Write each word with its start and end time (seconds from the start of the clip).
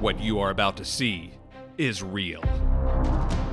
What 0.00 0.18
you 0.18 0.38
are 0.38 0.48
about 0.48 0.78
to 0.78 0.84
see 0.86 1.34
is 1.76 2.02
real. 2.02 2.42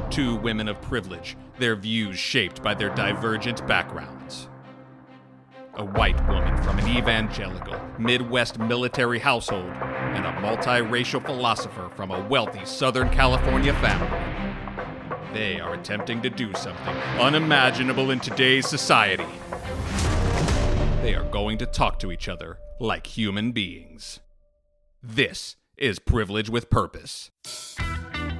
Two 0.09 0.37
women 0.37 0.69
of 0.69 0.81
privilege, 0.81 1.35
their 1.59 1.75
views 1.75 2.17
shaped 2.17 2.63
by 2.63 2.73
their 2.73 2.87
divergent 2.95 3.67
backgrounds. 3.67 4.47
A 5.73 5.83
white 5.83 6.25
woman 6.29 6.55
from 6.63 6.79
an 6.79 6.87
evangelical, 6.87 7.77
Midwest 7.99 8.59
military 8.59 9.19
household, 9.19 9.69
and 9.81 10.25
a 10.25 10.31
multiracial 10.39 11.21
philosopher 11.25 11.91
from 11.97 12.11
a 12.11 12.27
wealthy 12.29 12.63
Southern 12.63 13.09
California 13.09 13.73
family. 13.81 14.87
They 15.33 15.59
are 15.59 15.73
attempting 15.73 16.21
to 16.21 16.29
do 16.29 16.53
something 16.53 16.95
unimaginable 17.19 18.11
in 18.11 18.21
today's 18.21 18.67
society. 18.67 19.27
They 21.01 21.13
are 21.13 21.29
going 21.29 21.57
to 21.57 21.65
talk 21.65 21.99
to 21.99 22.11
each 22.13 22.29
other 22.29 22.57
like 22.79 23.05
human 23.05 23.51
beings. 23.51 24.21
This 25.03 25.57
is 25.77 25.99
Privilege 25.99 26.49
with 26.49 26.71
Purpose. 26.71 27.29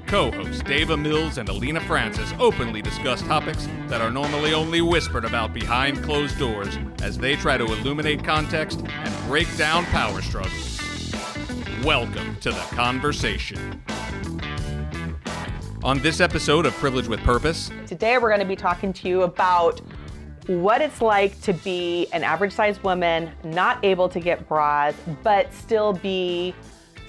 Co 0.07 0.31
hosts 0.31 0.63
Daava 0.63 0.99
Mills 0.99 1.38
and 1.38 1.48
Alena 1.49 1.79
Francis 1.85 2.34
openly 2.39 2.81
discuss 2.81 3.21
topics 3.21 3.67
that 3.88 4.02
are 4.02 4.09
normally 4.09 4.55
only 4.55 4.81
whispered 4.81 5.23
about 5.23 5.53
behind 5.53 6.02
closed 6.03 6.39
doors 6.39 6.79
as 7.03 7.15
they 7.15 7.35
try 7.35 7.55
to 7.55 7.65
illuminate 7.65 8.23
context 8.23 8.84
and 8.88 9.27
break 9.27 9.48
down 9.55 9.85
power 9.85 10.20
struggles. 10.23 10.81
Welcome 11.84 12.38
to 12.38 12.49
the 12.49 12.65
conversation. 12.71 13.84
On 15.84 15.99
this 15.99 16.20
episode 16.20 16.65
of 16.65 16.73
Privilege 16.73 17.07
with 17.07 17.20
Purpose, 17.20 17.70
Today 17.85 18.17
we're 18.17 18.29
going 18.29 18.40
to 18.40 18.48
be 18.48 18.55
talking 18.55 18.91
to 18.93 19.07
you 19.07 19.21
about 19.21 19.79
what 20.48 20.81
it's 20.81 21.04
like 21.04 21.40
to 21.41 21.54
be 21.54 22.07
an 22.13 22.23
average 22.23 22.54
sized 22.54 22.81
woman, 22.81 23.31
not 23.43 23.85
able 23.85 24.09
to 24.09 24.20
get 24.20 24.48
bras, 24.48 24.95
but 25.21 25.54
still 25.54 25.93
be 25.93 26.55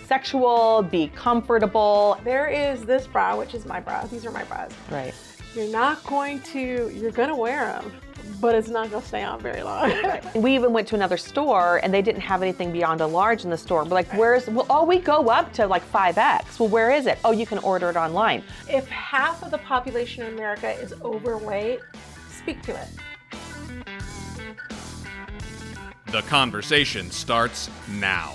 sexual, 0.09 0.83
be 0.83 1.09
comfortable. 1.09 2.19
There 2.25 2.49
is 2.49 2.85
this 2.85 3.07
bra, 3.07 3.37
which 3.37 3.55
is 3.55 3.67
my 3.67 3.79
bra. 3.79 4.07
These 4.07 4.25
are 4.25 4.31
my 4.31 4.43
bras. 4.45 4.73
Right. 4.91 5.15
You're 5.55 5.71
not 5.71 6.03
going 6.05 6.41
to, 6.55 6.91
you're 6.95 7.11
going 7.11 7.29
to 7.29 7.37
wear 7.37 7.67
them, 7.67 7.93
but 8.41 8.55
it's 8.55 8.69
not 8.69 8.91
going 8.91 9.03
to 9.03 9.09
stay 9.09 9.23
on 9.23 9.39
very 9.41 9.63
long. 9.63 9.93
We 10.35 10.55
even 10.55 10.73
went 10.73 10.89
to 10.89 10.95
another 10.95 11.17
store 11.17 11.81
and 11.83 11.93
they 11.93 12.01
didn't 12.03 12.23
have 12.23 12.43
anything 12.43 12.73
beyond 12.73 13.01
a 13.01 13.07
large 13.07 13.45
in 13.45 13.51
the 13.51 13.59
store. 13.59 13.85
We're 13.85 13.91
like, 13.91 14.11
where's, 14.15 14.47
well, 14.47 14.67
oh, 14.71 14.85
we 14.85 14.99
go 14.99 15.29
up 15.29 15.53
to 15.55 15.67
like 15.67 15.85
5X. 15.93 16.59
Well, 16.59 16.69
where 16.69 16.91
is 16.91 17.07
it? 17.07 17.19
Oh, 17.25 17.33
you 17.33 17.47
can 17.47 17.59
order 17.59 17.91
it 17.91 17.97
online. 17.97 18.43
if 18.69 18.89
half 18.89 19.43
of 19.43 19.51
the 19.51 19.59
population 19.59 20.25
in 20.25 20.33
America 20.33 20.71
is 20.81 20.95
overweight, 21.03 21.81
speak 22.31 22.63
to 22.63 22.75
it. 22.75 22.89
the 26.11 26.23
conversation 26.23 27.11
starts 27.11 27.69
now. 28.01 28.35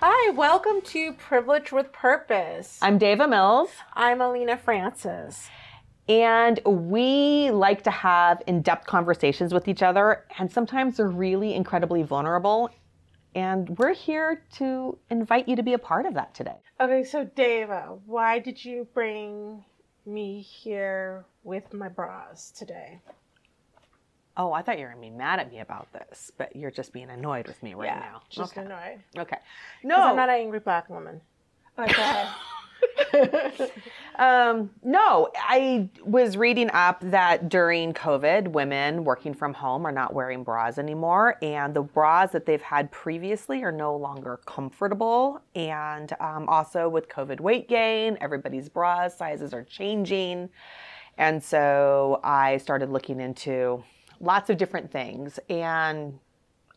Hi, 0.00 0.30
welcome 0.30 0.80
to 0.82 1.12
Privilege 1.14 1.72
with 1.72 1.90
Purpose. 1.90 2.78
I'm 2.80 3.00
Daava 3.00 3.28
Mills. 3.28 3.70
I'm 3.94 4.20
Alena 4.20 4.56
Francis. 4.56 5.48
And 6.08 6.60
we 6.64 7.50
like 7.50 7.82
to 7.82 7.90
have 7.90 8.40
in 8.46 8.62
depth 8.62 8.86
conversations 8.86 9.52
with 9.52 9.66
each 9.66 9.82
other, 9.82 10.24
and 10.38 10.52
sometimes 10.52 10.98
they're 10.98 11.08
really 11.08 11.52
incredibly 11.52 12.04
vulnerable. 12.04 12.70
And 13.34 13.76
we're 13.76 13.92
here 13.92 14.44
to 14.58 14.96
invite 15.10 15.48
you 15.48 15.56
to 15.56 15.64
be 15.64 15.72
a 15.72 15.78
part 15.78 16.06
of 16.06 16.14
that 16.14 16.32
today. 16.32 16.58
Okay, 16.80 17.02
so 17.02 17.24
Daava, 17.24 17.98
why 18.06 18.38
did 18.38 18.64
you 18.64 18.86
bring 18.94 19.64
me 20.06 20.42
here 20.42 21.24
with 21.42 21.74
my 21.74 21.88
bras 21.88 22.52
today? 22.52 23.00
Oh, 24.38 24.52
I 24.52 24.62
thought 24.62 24.78
you 24.78 24.84
were 24.84 24.92
going 24.92 25.02
to 25.02 25.10
be 25.10 25.16
mad 25.16 25.40
at 25.40 25.50
me 25.50 25.58
about 25.58 25.92
this, 25.92 26.30
but 26.38 26.54
you're 26.54 26.70
just 26.70 26.92
being 26.92 27.10
annoyed 27.10 27.48
with 27.48 27.60
me 27.60 27.74
right 27.74 27.86
yeah, 27.86 27.98
now. 27.98 28.22
just 28.30 28.56
okay. 28.56 28.64
annoyed. 28.64 29.00
Okay. 29.16 29.38
No, 29.82 29.96
I'm 29.96 30.16
not 30.16 30.28
an 30.28 30.36
angry 30.36 30.60
black 30.60 30.88
woman. 30.88 31.20
Okay. 31.78 33.70
Um, 34.18 34.70
no, 34.82 35.30
I 35.36 35.88
was 36.04 36.36
reading 36.36 36.70
up 36.72 37.00
that 37.02 37.48
during 37.48 37.92
COVID, 37.92 38.48
women 38.48 39.04
working 39.04 39.32
from 39.32 39.54
home 39.54 39.86
are 39.86 39.92
not 39.92 40.12
wearing 40.12 40.42
bras 40.42 40.76
anymore, 40.76 41.36
and 41.40 41.72
the 41.72 41.82
bras 41.82 42.32
that 42.32 42.44
they've 42.44 42.60
had 42.60 42.90
previously 42.90 43.62
are 43.62 43.70
no 43.70 43.96
longer 43.96 44.40
comfortable. 44.44 45.40
And 45.54 46.12
um, 46.18 46.48
also 46.48 46.88
with 46.88 47.08
COVID 47.08 47.38
weight 47.40 47.68
gain, 47.68 48.18
everybody's 48.20 48.68
bra 48.68 49.06
sizes 49.06 49.54
are 49.54 49.62
changing. 49.62 50.48
And 51.16 51.42
so 51.42 52.20
I 52.24 52.56
started 52.56 52.90
looking 52.90 53.20
into 53.20 53.84
lots 54.20 54.50
of 54.50 54.56
different 54.56 54.90
things. 54.90 55.38
And 55.48 56.18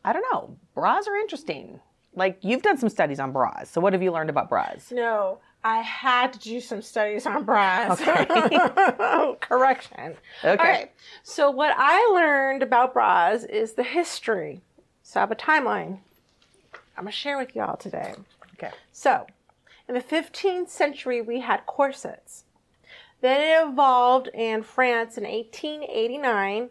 I 0.04 0.12
don't 0.12 0.24
know, 0.32 0.56
bras 0.74 1.06
are 1.06 1.16
interesting. 1.16 1.80
Like 2.14 2.38
you've 2.42 2.62
done 2.62 2.78
some 2.78 2.88
studies 2.88 3.20
on 3.20 3.32
bras. 3.32 3.70
So 3.70 3.80
what 3.80 3.92
have 3.92 4.02
you 4.02 4.12
learned 4.12 4.30
about 4.30 4.48
bras? 4.48 4.90
No, 4.92 5.38
I 5.64 5.78
had 5.78 6.32
to 6.34 6.38
do 6.38 6.60
some 6.60 6.82
studies 6.82 7.26
on 7.26 7.44
bras. 7.44 8.00
Okay. 8.00 8.26
Correction. 9.40 10.16
Okay. 10.44 10.50
All 10.50 10.56
right. 10.56 10.92
So 11.22 11.50
what 11.50 11.74
I 11.76 12.12
learned 12.14 12.62
about 12.62 12.92
bras 12.92 13.44
is 13.44 13.72
the 13.72 13.82
history. 13.82 14.60
So 15.02 15.20
I 15.20 15.22
have 15.22 15.30
a 15.30 15.36
timeline. 15.36 15.98
I'm 16.96 17.04
gonna 17.04 17.12
share 17.12 17.38
with 17.38 17.54
y'all 17.56 17.76
today. 17.76 18.14
Okay. 18.54 18.72
So, 18.92 19.26
in 19.88 19.94
the 19.94 20.00
15th 20.00 20.68
century, 20.68 21.20
we 21.20 21.40
had 21.40 21.66
corsets. 21.66 22.44
Then 23.20 23.40
it 23.40 23.70
evolved 23.70 24.28
in 24.34 24.62
France 24.62 25.16
in 25.16 25.24
1889, 25.24 26.70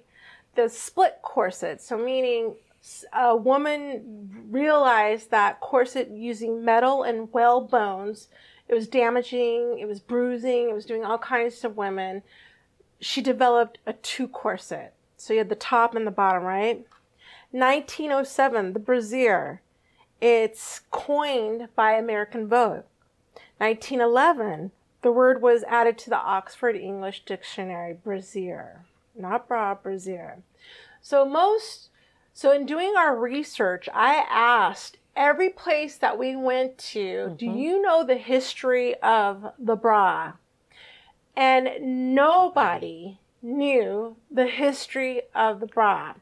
the 0.56 0.70
split 0.70 1.20
corset. 1.22 1.82
So, 1.82 1.98
meaning 1.98 2.56
a 3.14 3.36
woman 3.36 4.48
realized 4.50 5.32
that 5.32 5.60
corset 5.60 6.10
using 6.12 6.66
metal 6.66 7.04
and 7.04 7.32
whale 7.32 7.62
bones, 7.62 8.28
it 8.68 8.74
was 8.74 8.88
damaging, 8.88 9.80
it 9.80 9.88
was 9.88 10.00
bruising, 10.00 10.70
it 10.70 10.74
was 10.74 10.86
doing 10.86 11.04
all 11.04 11.18
kinds 11.18 11.60
to 11.60 11.70
women. 11.70 12.24
She 13.00 13.22
developed 13.22 13.80
a 13.86 13.94
two 13.94 14.28
corset. 14.28 14.94
So, 15.18 15.34
you 15.34 15.40
had 15.40 15.50
the 15.50 15.56
top 15.56 15.96
and 15.96 16.06
the 16.08 16.12
bottom, 16.12 16.44
right? 16.44 16.86
1907, 17.52 18.74
the 18.74 18.80
brassiere. 18.80 19.62
It's 20.22 20.82
coined 20.92 21.68
by 21.76 21.94
American 21.94 22.48
Vogue. 22.48 22.84
1911, 23.58 24.72
the 25.02 25.12
word 25.12 25.42
was 25.42 25.64
added 25.64 25.98
to 26.00 26.10
the 26.10 26.18
Oxford 26.18 26.76
English 26.76 27.26
Dictionary, 27.26 27.94
brassiere, 27.94 28.86
not 29.16 29.48
bra, 29.48 29.76
brassiere. 29.76 30.44
So 31.02 31.26
most, 31.26 31.90
so 32.34 32.52
in 32.52 32.66
doing 32.66 32.94
our 32.98 33.16
research, 33.16 33.90
I 33.94 34.26
asked 34.30 34.98
every 35.16 35.50
place 35.50 35.98
that 35.98 36.18
we 36.18 36.36
went 36.36 36.78
to, 36.78 37.36
do 37.38 37.46
mm-hmm. 37.46 37.58
you 37.58 37.82
know 37.82 38.04
the 38.06 38.18
history 38.18 38.96
of 39.02 39.54
the 39.60 39.76
bra? 39.76 40.34
And 41.36 42.14
nobody 42.14 43.20
knew 43.42 44.16
the 44.30 44.48
history 44.48 45.24
of 45.34 45.60
the 45.60 45.66
bra. 45.66 46.14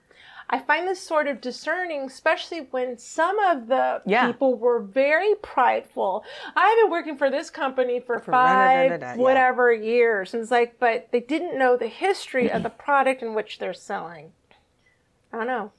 I 0.52 0.58
find 0.60 0.88
this 0.88 1.00
sort 1.00 1.28
of 1.28 1.42
discerning, 1.42 2.02
especially 2.02 2.62
when 2.72 2.98
some 2.98 3.38
of 3.40 3.68
the 3.68 4.02
Yeah. 4.06 4.26
people 4.28 4.56
were 4.56 4.80
very 4.80 5.36
prideful. 5.36 6.24
I've 6.56 6.78
been 6.82 6.90
working 6.92 7.18
for 7.18 7.30
this 7.30 7.50
company 7.52 8.00
for, 8.00 8.20
For 8.20 8.32
da- 8.32 8.38
da- 8.38 8.48
da- 8.48 8.56
five, 8.56 8.90
da- 8.90 8.98
da, 8.98 9.12
yeah. 9.14 9.18
whatever 9.18 9.72
years. 9.72 10.34
And 10.34 10.42
it's 10.42 10.52
like, 10.52 10.80
but 10.80 11.10
they 11.12 11.20
didn't 11.20 11.58
know 11.58 11.78
the 11.78 11.88
history 11.88 12.50
of 12.52 12.64
the 12.64 12.70
product 12.72 13.22
in 13.22 13.36
which 13.36 13.60
they're 13.60 13.74
selling. 13.76 14.32
I 15.32 15.38
don't 15.38 15.48
know. 15.48 15.72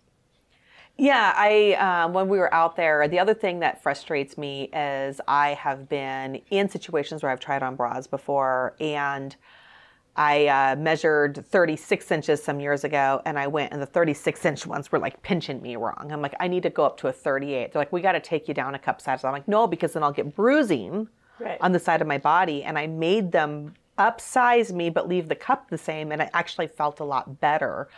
Yeah, 0.96 1.32
I 1.34 1.72
um, 1.74 2.12
when 2.12 2.28
we 2.28 2.38
were 2.38 2.52
out 2.54 2.76
there, 2.76 3.08
the 3.08 3.18
other 3.18 3.32
thing 3.34 3.60
that 3.60 3.82
frustrates 3.82 4.36
me 4.36 4.64
is 4.72 5.20
I 5.26 5.54
have 5.54 5.88
been 5.88 6.42
in 6.50 6.68
situations 6.68 7.22
where 7.22 7.32
I've 7.32 7.40
tried 7.40 7.62
on 7.62 7.74
bras 7.74 8.06
before, 8.06 8.74
and 8.78 9.34
I 10.16 10.46
uh, 10.46 10.76
measured 10.76 11.44
36 11.46 12.10
inches 12.10 12.42
some 12.42 12.60
years 12.60 12.84
ago, 12.84 13.22
and 13.24 13.38
I 13.38 13.46
went, 13.46 13.72
and 13.72 13.80
the 13.80 13.86
36 13.86 14.44
inch 14.44 14.66
ones 14.66 14.90
were 14.92 14.98
like 14.98 15.22
pinching 15.22 15.62
me 15.62 15.76
wrong. 15.76 16.10
I'm 16.10 16.20
like, 16.20 16.34
I 16.40 16.48
need 16.48 16.62
to 16.64 16.70
go 16.70 16.84
up 16.84 16.96
to 16.98 17.08
a 17.08 17.12
38. 17.12 17.72
They're 17.72 17.80
like, 17.80 17.92
we 17.92 18.00
got 18.00 18.12
to 18.12 18.20
take 18.20 18.48
you 18.48 18.54
down 18.54 18.74
a 18.74 18.78
cup 18.78 19.00
size. 19.00 19.24
I'm 19.24 19.32
like, 19.32 19.48
no, 19.48 19.66
because 19.66 19.92
then 19.92 20.02
I'll 20.02 20.12
get 20.12 20.34
bruising 20.34 21.08
Right. 21.38 21.56
on 21.62 21.72
the 21.72 21.78
side 21.78 22.02
of 22.02 22.06
my 22.06 22.18
body, 22.18 22.64
and 22.64 22.78
I 22.78 22.86
made 22.86 23.32
them 23.32 23.72
upsize 23.98 24.72
me 24.72 24.90
but 24.90 25.08
leave 25.08 25.28
the 25.28 25.34
cup 25.34 25.70
the 25.70 25.78
same, 25.78 26.12
and 26.12 26.20
I 26.20 26.28
actually 26.34 26.66
felt 26.66 27.00
a 27.00 27.04
lot 27.04 27.40
better. 27.40 27.88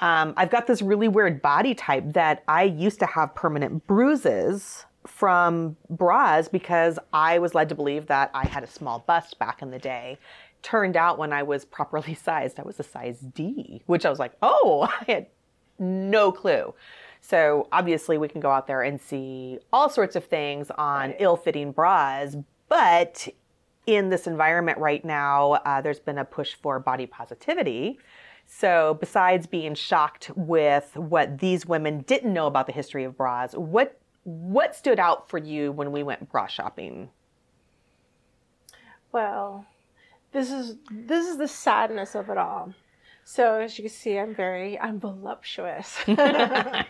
Um, 0.00 0.34
I've 0.36 0.50
got 0.50 0.66
this 0.66 0.82
really 0.82 1.08
weird 1.08 1.40
body 1.40 1.74
type 1.74 2.12
that 2.12 2.42
I 2.48 2.64
used 2.64 2.98
to 3.00 3.06
have 3.06 3.34
permanent 3.34 3.86
bruises 3.86 4.84
from 5.06 5.76
bras 5.90 6.48
because 6.48 6.98
I 7.12 7.38
was 7.38 7.54
led 7.54 7.68
to 7.70 7.74
believe 7.74 8.06
that 8.06 8.30
I 8.34 8.46
had 8.46 8.62
a 8.62 8.66
small 8.66 9.00
bust 9.00 9.38
back 9.38 9.62
in 9.62 9.70
the 9.70 9.78
day. 9.78 10.18
Turned 10.62 10.96
out 10.96 11.18
when 11.18 11.32
I 11.32 11.42
was 11.42 11.64
properly 11.64 12.14
sized, 12.22 12.58
I 12.58 12.62
was 12.62 12.78
a 12.78 12.84
size 12.84 13.20
D, 13.20 13.82
which 13.86 14.06
I 14.06 14.10
was 14.10 14.18
like, 14.18 14.32
oh, 14.42 14.88
I 15.00 15.04
had 15.10 15.26
no 15.78 16.32
clue. 16.32 16.74
So 17.20 17.68
obviously, 17.70 18.18
we 18.18 18.28
can 18.28 18.40
go 18.40 18.50
out 18.50 18.66
there 18.66 18.82
and 18.82 19.00
see 19.00 19.58
all 19.72 19.88
sorts 19.88 20.16
of 20.16 20.24
things 20.24 20.70
on 20.76 21.14
ill 21.18 21.36
fitting 21.36 21.70
bras, 21.70 22.36
but 22.68 23.28
in 23.86 24.10
this 24.10 24.26
environment 24.26 24.78
right 24.78 25.04
now, 25.04 25.52
uh, 25.52 25.80
there's 25.80 26.00
been 26.00 26.18
a 26.18 26.24
push 26.24 26.54
for 26.54 26.78
body 26.78 27.06
positivity. 27.06 27.98
So, 28.46 28.98
besides 29.00 29.46
being 29.46 29.74
shocked 29.74 30.30
with 30.36 30.96
what 30.96 31.38
these 31.38 31.64
women 31.64 32.00
didn't 32.00 32.32
know 32.32 32.46
about 32.46 32.66
the 32.66 32.72
history 32.72 33.04
of 33.04 33.16
bras, 33.16 33.54
what 33.54 33.98
what 34.24 34.74
stood 34.76 34.98
out 34.98 35.28
for 35.28 35.38
you 35.38 35.72
when 35.72 35.92
we 35.92 36.02
went 36.02 36.30
bra 36.30 36.46
shopping? 36.46 37.10
Well, 39.10 39.66
this 40.32 40.50
is 40.50 40.76
this 40.90 41.26
is 41.28 41.36
the 41.38 41.48
sadness 41.48 42.14
of 42.14 42.30
it 42.30 42.38
all. 42.38 42.72
So 43.24 43.60
as 43.60 43.78
you 43.78 43.84
can 43.84 43.92
see, 43.92 44.18
I'm 44.18 44.34
very 44.34 44.78
I'm 44.78 44.98
voluptuous. 45.00 45.96
when 46.06 46.86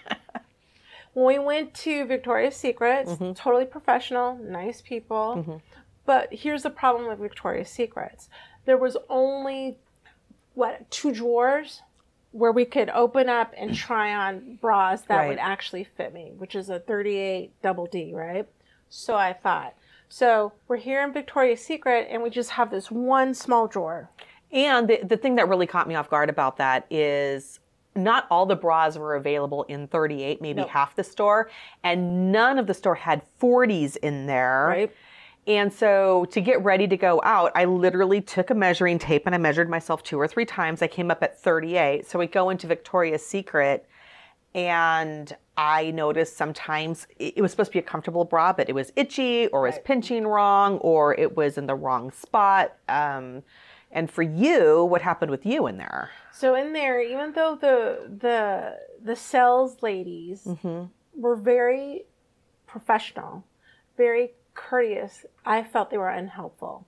we 1.14 1.38
went 1.38 1.74
to 1.74 2.04
Victoria's 2.06 2.56
Secret, 2.56 3.06
Mm-hmm. 3.06 3.32
totally 3.32 3.64
professional, 3.66 4.36
nice 4.36 4.80
people. 4.80 5.60
But 6.04 6.32
here's 6.32 6.62
the 6.64 6.70
problem 6.70 7.08
with 7.08 7.18
Victoria's 7.18 7.68
Secrets. 7.68 8.28
There 8.64 8.76
was 8.78 8.96
only 9.08 9.78
what 10.54 10.90
two 10.90 11.12
drawers 11.12 11.82
where 12.32 12.52
we 12.52 12.64
could 12.64 12.90
open 12.90 13.28
up 13.28 13.54
and 13.56 13.74
try 13.86 14.14
on 14.14 14.58
bras 14.60 15.02
that 15.02 15.28
would 15.28 15.38
actually 15.38 15.84
fit 15.84 16.12
me, 16.12 16.32
which 16.36 16.54
is 16.54 16.68
a 16.68 16.80
38 16.80 17.52
double 17.62 17.86
D, 17.86 18.12
right? 18.14 18.46
So 18.88 19.14
I 19.14 19.32
thought. 19.32 19.74
So 20.08 20.52
we're 20.68 20.76
here 20.76 21.02
in 21.02 21.12
Victoria's 21.12 21.64
Secret 21.64 22.08
and 22.10 22.22
we 22.22 22.28
just 22.30 22.50
have 22.50 22.70
this 22.70 22.90
one 22.90 23.32
small 23.34 23.66
drawer. 23.66 24.10
And 24.50 24.88
the, 24.88 25.00
the 25.02 25.16
thing 25.16 25.36
that 25.36 25.48
really 25.48 25.66
caught 25.66 25.88
me 25.88 25.94
off 25.94 26.10
guard 26.10 26.28
about 26.28 26.58
that 26.58 26.86
is 26.90 27.58
not 27.94 28.26
all 28.30 28.44
the 28.44 28.56
bras 28.56 28.98
were 28.98 29.14
available 29.14 29.64
in 29.64 29.86
38, 29.88 30.42
maybe 30.42 30.60
Nope. 30.60 30.70
half 30.70 30.96
the 30.96 31.04
store, 31.04 31.50
and 31.82 32.30
none 32.32 32.58
of 32.58 32.66
the 32.66 32.74
store 32.74 32.94
had 32.94 33.22
40s 33.40 33.96
in 33.98 34.26
there. 34.26 34.66
Right. 34.68 34.92
And 35.46 35.72
so 35.72 36.26
to 36.26 36.40
get 36.40 36.62
ready 36.62 36.86
to 36.86 36.96
go 36.96 37.20
out, 37.24 37.50
I 37.54 37.64
literally 37.64 38.20
took 38.20 38.50
a 38.50 38.54
measuring 38.54 38.98
tape 38.98 39.24
and 39.26 39.34
I 39.34 39.38
measured 39.38 39.68
myself 39.68 40.02
two 40.02 40.18
or 40.18 40.28
three 40.28 40.44
times. 40.44 40.82
I 40.82 40.86
came 40.86 41.10
up 41.10 41.22
at 41.22 41.40
38. 41.40 42.06
So 42.06 42.18
we 42.18 42.26
go 42.26 42.50
into 42.50 42.66
Victoria's 42.66 43.26
Secret 43.26 43.88
and 44.54 45.34
I 45.56 45.90
noticed 45.90 46.36
sometimes 46.36 47.06
it 47.18 47.40
was 47.40 47.50
supposed 47.50 47.70
to 47.70 47.74
be 47.74 47.78
a 47.80 47.82
comfortable 47.82 48.24
bra, 48.24 48.52
but 48.52 48.68
it 48.68 48.74
was 48.74 48.92
itchy 48.94 49.48
or 49.48 49.62
was 49.62 49.78
pinching 49.84 50.26
wrong 50.26 50.78
or 50.78 51.14
it 51.18 51.36
was 51.36 51.58
in 51.58 51.66
the 51.66 51.74
wrong 51.74 52.12
spot. 52.12 52.76
Um, 52.88 53.42
and 53.90 54.10
for 54.10 54.22
you, 54.22 54.84
what 54.84 55.02
happened 55.02 55.30
with 55.30 55.44
you 55.44 55.66
in 55.66 55.76
there? 55.76 56.10
So 56.32 56.54
in 56.54 56.72
there, 56.72 57.00
even 57.00 57.32
though 57.32 57.56
the 57.60 58.10
the 58.20 58.78
the 59.02 59.16
sales 59.16 59.82
ladies 59.82 60.48
were 61.14 61.36
very 61.36 62.04
professional, 62.66 63.44
very 63.98 64.30
courteous, 64.54 65.24
I 65.44 65.62
felt 65.62 65.90
they 65.90 65.98
were 65.98 66.08
unhelpful. 66.08 66.86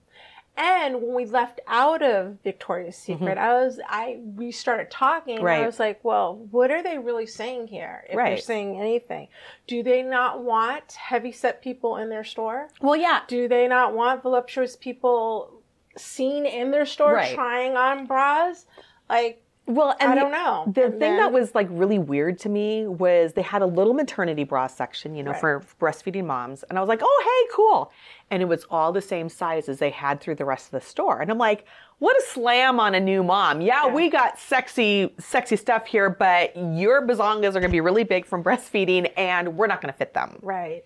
And 0.57 1.01
when 1.01 1.13
we 1.13 1.25
left 1.25 1.59
out 1.67 2.01
of 2.01 2.37
Victoria's 2.43 2.95
mm-hmm. 2.95 3.19
Secret, 3.19 3.37
I 3.37 3.53
was 3.53 3.79
I 3.87 4.19
we 4.35 4.51
started 4.51 4.89
talking. 4.89 5.35
and 5.37 5.43
Right. 5.43 5.63
I 5.63 5.65
was 5.65 5.79
like, 5.79 5.99
well, 6.03 6.35
what 6.51 6.71
are 6.71 6.81
they 6.81 6.97
really 6.97 7.25
saying 7.25 7.67
here? 7.67 8.05
If 8.09 8.15
they're 8.15 8.37
saying 8.37 8.79
anything, 8.79 9.27
do 9.67 9.83
they 9.83 10.01
not 10.01 10.43
want 10.43 10.93
heavy 10.93 11.33
set 11.33 11.61
people 11.61 11.97
in 11.97 12.09
their 12.09 12.23
store? 12.23 12.69
Well, 12.79 12.95
yeah. 12.95 13.21
Do 13.27 13.47
they 13.47 13.67
not 13.67 13.93
want 13.93 14.23
voluptuous 14.23 14.77
people 14.77 15.51
seen 15.97 16.45
in 16.45 16.71
their 16.71 16.85
store 16.85 17.15
Right. 17.15 17.35
trying 17.35 17.75
on 17.75 18.05
bras? 18.05 18.65
Like, 19.09 19.41
Well, 19.67 19.95
and 19.99 20.11
I 20.11 20.15
don't 20.15 20.31
know. 20.31 20.63
The 20.71 20.83
And 20.83 20.91
thing 20.93 20.99
then- 20.99 21.17
that 21.17 21.31
was 21.31 21.55
like 21.55 21.67
really 21.71 21.97
weird 21.97 22.37
to 22.39 22.49
me 22.49 22.85
was 22.87 23.33
they 23.33 23.41
had 23.41 23.61
a 23.63 23.65
little 23.65 23.93
maternity 23.95 24.43
bra 24.43 24.67
section, 24.67 25.15
you 25.15 25.23
know, 25.23 25.31
Right. 25.31 25.39
for 25.39 25.63
breastfeeding 25.81 26.25
moms. 26.25 26.63
And 26.63 26.77
I 26.77 26.81
was 26.81 26.87
like, 26.87 26.99
oh, 27.01 27.23
hey, 27.47 27.53
cool. 27.55 27.91
And 28.29 28.43
it 28.43 28.45
was 28.45 28.65
all 28.69 28.91
the 28.91 29.01
same 29.01 29.27
size 29.27 29.67
as 29.67 29.79
they 29.79 29.89
had 29.89 30.21
through 30.21 30.35
the 30.35 30.45
rest 30.45 30.67
of 30.67 30.71
the 30.71 30.81
store. 30.81 31.19
And 31.21 31.31
I'm 31.31 31.39
like, 31.39 31.65
what 31.97 32.15
a 32.17 32.21
slam 32.27 32.79
on 32.79 32.93
a 32.93 32.99
new 32.99 33.23
mom. 33.23 33.61
Yeah, 33.61 33.87
Yeah. 33.87 33.93
we 33.93 34.09
got 34.09 34.37
sexy, 34.37 35.13
sexy 35.17 35.55
stuff 35.55 35.87
here, 35.87 36.09
but 36.11 36.55
your 36.55 37.01
bazongas 37.07 37.49
are 37.49 37.59
going 37.59 37.63
to 37.63 37.69
be 37.69 37.81
really 37.81 38.03
big 38.03 38.25
from 38.25 38.43
breastfeeding 38.43 39.11
and 39.17 39.57
we're 39.57 39.67
not 39.67 39.81
going 39.81 39.91
to 39.91 39.97
fit 39.97 40.13
them. 40.13 40.37
Right. 40.43 40.83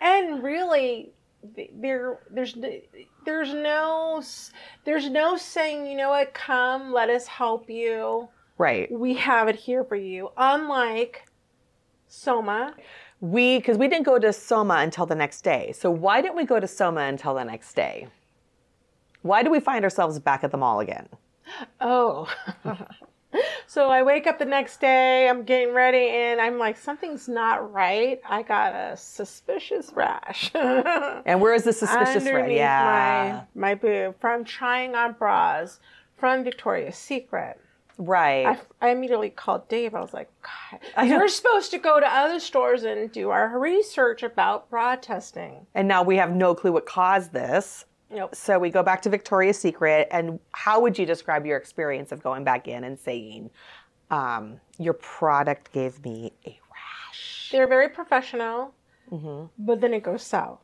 And 0.00 0.42
really, 0.42 1.12
there, 1.80 2.20
there's, 2.30 2.56
there's 3.24 3.54
no, 3.54 4.22
there's 4.84 5.08
no 5.08 5.36
saying, 5.36 5.86
you 5.86 5.96
know 5.96 6.10
what, 6.10 6.34
come, 6.34 6.92
let 6.92 7.10
us 7.10 7.26
help 7.26 7.68
you. 7.70 8.28
Right. 8.58 8.90
We 8.90 9.14
have 9.14 9.48
it 9.48 9.56
here 9.56 9.84
for 9.84 9.96
you. 9.96 10.30
Unlike 10.36 11.28
Soma, 12.08 12.74
We, 13.20 13.58
because 13.58 13.78
we 13.78 13.88
didn't 13.88 14.06
go 14.06 14.18
to 14.18 14.32
Soma 14.32 14.76
until 14.76 15.06
the 15.06 15.14
next 15.14 15.42
day. 15.42 15.72
So 15.72 15.90
why 15.90 16.20
didn't 16.20 16.36
we 16.36 16.44
go 16.44 16.60
to 16.60 16.68
Soma 16.68 17.02
until 17.02 17.34
the 17.34 17.44
next 17.44 17.74
day? 17.74 18.08
Why 19.22 19.42
do 19.42 19.50
we 19.50 19.60
find 19.60 19.84
ourselves 19.84 20.18
back 20.18 20.44
at 20.44 20.50
the 20.50 20.56
mall 20.56 20.80
again? 20.80 21.08
Oh. 21.80 22.28
so 23.68 23.90
I 23.90 24.02
wake 24.02 24.26
up 24.26 24.38
the 24.38 24.44
next 24.46 24.80
day, 24.80 25.28
I'm 25.28 25.42
getting 25.44 25.74
ready, 25.74 26.08
and 26.08 26.40
I'm 26.40 26.58
like, 26.58 26.76
something's 26.78 27.28
not 27.28 27.72
right. 27.72 28.18
I 28.28 28.42
got 28.42 28.74
a 28.74 28.96
suspicious 28.96 29.92
rash. 29.94 30.50
And 30.54 31.40
where 31.40 31.54
is 31.54 31.64
the 31.64 31.72
suspicious? 31.72 32.26
Underneath 32.26 32.56
Yeah. 32.56 33.44
my, 33.54 33.70
my 33.70 33.74
boob 33.74 34.18
from 34.20 34.44
trying 34.44 34.94
on 34.94 35.12
bras 35.12 35.78
from 36.16 36.42
Victoria's 36.44 36.96
Secret. 36.96 37.60
Right. 37.98 38.46
I, 38.80 38.86
I 38.86 38.90
immediately 38.90 39.28
called 39.30 39.68
Dave. 39.68 39.94
I 39.94 40.00
was 40.00 40.14
like, 40.14 40.30
God, 40.42 41.08
we're 41.08 41.28
supposed 41.28 41.70
to 41.72 41.78
go 41.78 41.98
to 42.00 42.06
other 42.06 42.38
stores 42.40 42.84
and 42.84 43.10
do 43.12 43.30
our 43.30 43.58
research 43.58 44.22
about 44.22 44.70
bra 44.70 44.96
testing. 44.96 45.66
and 45.74 45.88
now 45.88 46.02
we 46.02 46.16
have 46.16 46.32
no 46.34 46.54
clue 46.54 46.72
what 46.72 46.86
caused 46.86 47.32
this. 47.32 47.84
Nope. 48.10 48.34
So 48.34 48.58
we 48.58 48.70
go 48.70 48.82
back 48.82 49.02
to 49.02 49.10
Victoria's 49.10 49.58
Secret. 49.58 50.08
And 50.10 50.40
how 50.52 50.80
would 50.80 50.98
you 50.98 51.04
describe 51.06 51.44
your 51.44 51.56
experience 51.58 52.10
of 52.12 52.22
going 52.22 52.44
back 52.44 52.66
in 52.68 52.84
and 52.84 52.98
saying, 52.98 53.50
um, 54.10 54.60
your 54.78 54.94
product 54.94 55.72
gave 55.72 56.02
me 56.04 56.32
a 56.46 56.58
rash? 56.72 57.48
They're 57.52 57.68
very 57.68 57.88
professional, 57.88 58.74
Mm-hmm. 59.10 59.46
but 59.64 59.80
then 59.80 59.94
it 59.94 60.02
goes 60.02 60.22
south. 60.22 60.58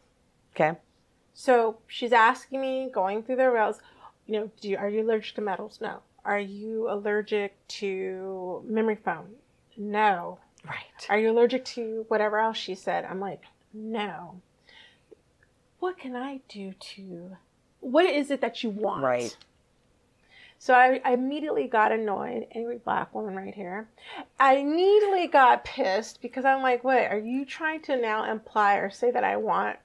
Okay. 0.54 0.78
So 1.32 1.78
she's 1.86 2.12
asking 2.12 2.60
me, 2.60 2.90
going 2.92 3.22
through 3.22 3.36
the 3.36 3.50
rails, 3.50 3.78
you 4.26 4.38
know, 4.38 4.50
do 4.60 4.68
you, 4.68 4.76
are 4.76 4.88
you 4.88 5.02
allergic 5.02 5.34
to 5.36 5.40
metals? 5.40 5.78
No. 5.80 6.00
Are 6.26 6.38
you 6.38 6.90
allergic 6.90 7.56
to 7.68 8.62
memory 8.66 8.96
foam? 8.96 9.26
No. 9.76 10.38
Right. 10.66 11.06
Are 11.08 11.18
you 11.18 11.30
allergic 11.30 11.64
to 11.66 12.04
whatever 12.08 12.38
else 12.38 12.56
she 12.56 12.74
said? 12.74 13.04
I'm 13.04 13.18
like, 13.20 13.42
no. 13.72 14.40
What 15.84 15.98
can 15.98 16.16
I 16.16 16.40
do 16.48 16.72
to, 16.72 17.36
what 17.80 18.06
is 18.06 18.30
it 18.30 18.40
that 18.40 18.62
you 18.62 18.70
want? 18.70 19.04
Right. 19.04 19.36
So 20.58 20.72
I, 20.72 20.98
I 21.04 21.12
immediately 21.12 21.68
got 21.68 21.92
annoyed, 21.92 22.46
angry 22.54 22.78
black 22.78 23.14
woman 23.14 23.36
right 23.36 23.54
here. 23.54 23.90
I 24.40 24.54
immediately 24.54 25.26
got 25.26 25.62
pissed 25.62 26.22
because 26.22 26.46
I'm 26.46 26.62
like, 26.62 26.84
what, 26.84 27.02
are 27.10 27.18
you 27.18 27.44
trying 27.44 27.82
to 27.82 28.00
now 28.00 28.32
imply 28.32 28.76
or 28.76 28.88
say 28.88 29.10
that 29.10 29.24
I 29.24 29.36
want 29.36 29.76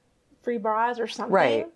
free 0.41 0.57
bras 0.57 1.01
or 1.01 1.07
something? 1.07 1.33
Right. 1.33 1.67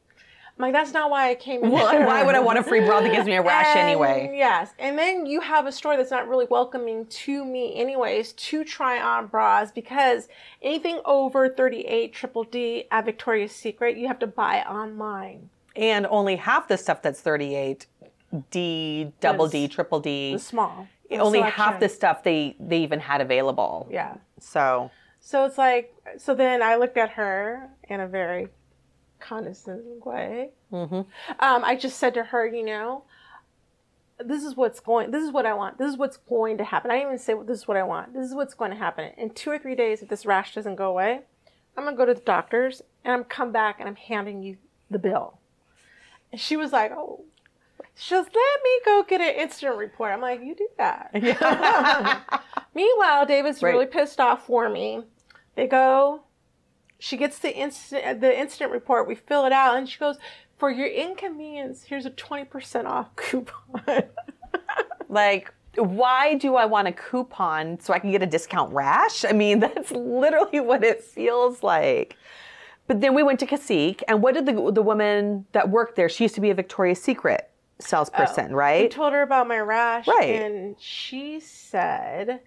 I'm 0.58 0.62
like, 0.64 0.74
that's 0.74 0.94
not 0.94 1.10
why 1.10 1.30
I 1.32 1.36
came 1.36 1.64
in. 1.64 1.72
Well, 1.72 2.06
why 2.06 2.24
would 2.24 2.36
I 2.36 2.40
want 2.40 2.60
a 2.60 2.64
free 2.64 2.82
bra 2.82 3.02
that 3.02 3.12
gives 3.12 3.26
me 3.26 3.34
a 3.36 3.42
rash 3.44 3.76
And 3.76 3.80
anyway? 3.80 4.32
Yes. 4.36 4.72
And 4.78 4.98
then 5.00 5.26
you 5.26 5.42
have 5.42 5.66
a 5.66 5.72
store 5.72 5.98
that's 5.98 6.12
not 6.12 6.28
really 6.28 6.46
welcoming 6.48 7.08
to 7.08 7.44
me, 7.44 7.76
anyways, 7.76 8.34
to 8.34 8.64
try 8.64 9.02
on 9.02 9.28
bras 9.28 9.72
because 9.72 10.28
anything 10.62 11.00
over 11.06 11.50
38 11.50 12.14
triple 12.14 12.44
D 12.44 12.86
at 12.92 13.06
Victoria's 13.06 13.52
Secret, 13.52 13.98
you 13.98 14.08
have 14.08 14.20
to 14.20 14.28
buy 14.28 14.62
online. 14.62 15.50
And 15.76 16.06
only 16.06 16.36
half 16.36 16.68
the 16.68 16.78
stuff 16.78 17.02
that's 17.02 17.20
38 17.20 17.88
D, 18.52 19.12
double 19.22 19.48
D, 19.48 19.68
triple 19.68 20.00
D. 20.00 20.34
The 20.34 20.40
small. 20.40 20.88
Only 21.12 21.42
half 21.42 21.80
the 21.80 21.90
stuff 21.90 22.24
they 22.24 22.56
they 22.60 22.80
even 22.80 23.00
had 23.00 23.22
available. 23.22 23.88
Yeah. 23.92 24.16
So 24.40 24.92
So 25.20 25.46
it's 25.46 25.58
like, 25.58 25.94
so 26.18 26.34
then 26.36 26.62
I 26.62 26.76
looked 26.76 26.98
at 26.98 27.12
her 27.12 27.70
in 27.88 28.00
a 28.00 28.08
very 28.08 28.48
condescending 29.24 30.00
way. 30.04 30.50
Mm-hmm. 30.72 30.96
Um, 30.96 31.64
I 31.64 31.76
just 31.76 31.98
said 31.98 32.14
to 32.16 32.24
her, 32.26 32.46
you 32.46 32.64
know, 32.64 33.04
this 34.20 34.44
is 34.44 34.56
what's 34.56 34.80
going, 34.80 35.12
this 35.12 35.24
is 35.24 35.32
what 35.32 35.46
I 35.46 35.54
want. 35.54 35.78
This 35.78 35.92
is 35.92 35.98
what's 35.98 36.18
going 36.18 36.58
to 36.58 36.64
happen. 36.64 36.92
I 36.92 36.96
didn't 36.96 37.08
even 37.08 37.20
say 37.20 37.34
this 37.46 37.60
is 37.60 37.68
what 37.68 37.78
I 37.78 37.84
want. 37.84 38.14
This 38.14 38.28
is 38.28 38.36
what's 38.36 38.54
going 38.54 38.72
to 38.72 38.78
happen. 38.78 39.12
In 39.18 39.32
two 39.32 39.50
or 39.50 39.58
three 39.58 39.76
days, 39.76 40.02
if 40.02 40.10
this 40.10 40.26
rash 40.26 40.54
doesn't 40.54 40.76
go 40.76 40.90
away, 40.90 41.22
I'm 41.76 41.84
going 41.84 41.96
to 41.96 41.98
go 41.98 42.06
to 42.06 42.14
the 42.14 42.22
doctor's 42.22 42.82
and 43.04 43.14
I'm 43.14 43.24
come 43.24 43.52
back 43.52 43.80
and 43.80 43.88
I'm 43.90 43.96
handing 43.96 44.44
you 44.44 44.58
the 44.92 45.00
bill. 45.00 45.40
And 46.32 46.40
she 46.40 46.56
was 46.58 46.72
like, 46.72 46.92
oh, 46.92 47.24
she 47.96 48.16
goes, 48.16 48.26
let 48.26 48.64
me 48.64 48.80
go 48.86 49.04
get 49.08 49.22
an 49.22 49.36
incident 49.36 49.78
report. 49.78 50.12
I'm 50.14 50.22
like, 50.22 50.42
you 50.42 50.56
do 50.56 50.68
that. 50.78 51.12
Meanwhile, 52.76 53.26
David's 53.26 53.62
Right. 53.62 53.72
really 53.72 53.86
pissed 53.86 54.20
off 54.20 54.46
for 54.46 54.70
me. 54.70 55.04
They 55.56 55.68
go, 55.68 56.22
she 57.04 57.18
gets 57.18 57.38
the 57.40 57.54
incident 57.54 58.22
the 58.22 58.40
incident 58.40 58.72
report. 58.72 59.10
We 59.10 59.16
fill 59.16 59.46
it 59.46 59.52
out, 59.52 59.76
and 59.76 59.90
she 59.90 60.00
goes, 60.00 60.16
"For 60.58 60.72
your 60.72 60.88
inconvenience, 60.88 61.84
here's 61.84 62.06
a 62.06 62.10
twenty 62.12 62.46
percent 62.46 62.88
off 62.88 63.14
coupon." 63.18 64.04
Like, 65.10 65.54
why 65.76 66.36
do 66.36 66.56
I 66.56 66.66
want 66.66 66.88
a 66.88 66.94
coupon 66.94 67.78
so 67.82 67.94
I 67.94 68.00
can 68.00 68.10
get 68.12 68.24
a 68.24 68.26
discount 68.26 68.74
rash? 68.74 69.26
I 69.26 69.34
mean, 69.34 69.60
that's 69.66 69.92
literally 69.92 70.62
what 70.62 70.82
it 70.84 71.04
feels 71.04 71.62
like. 71.62 72.16
But 72.88 73.02
then 73.02 73.14
we 73.14 73.22
went 73.22 73.40
to 73.42 73.46
Cacique, 73.46 74.02
and 74.08 74.24
what 74.24 74.34
did 74.36 74.46
the 74.46 74.72
the 74.72 74.82
woman 74.82 75.46
that 75.52 75.70
worked 75.70 75.98
there? 75.98 76.08
She 76.08 76.24
used 76.24 76.36
to 76.36 76.42
be 76.42 76.52
a 76.52 76.56
Victoria's 76.56 77.02
Secret 77.02 77.50
salesperson, 77.80 78.48
oh, 78.48 78.52
I 78.52 78.54
right? 78.54 78.86
I 78.86 78.88
told 78.88 79.12
her 79.12 79.24
about 79.24 79.46
my 79.50 79.60
rash, 79.60 80.08
Right. 80.08 80.42
and 80.42 80.76
she 80.80 81.42
said 81.42 82.40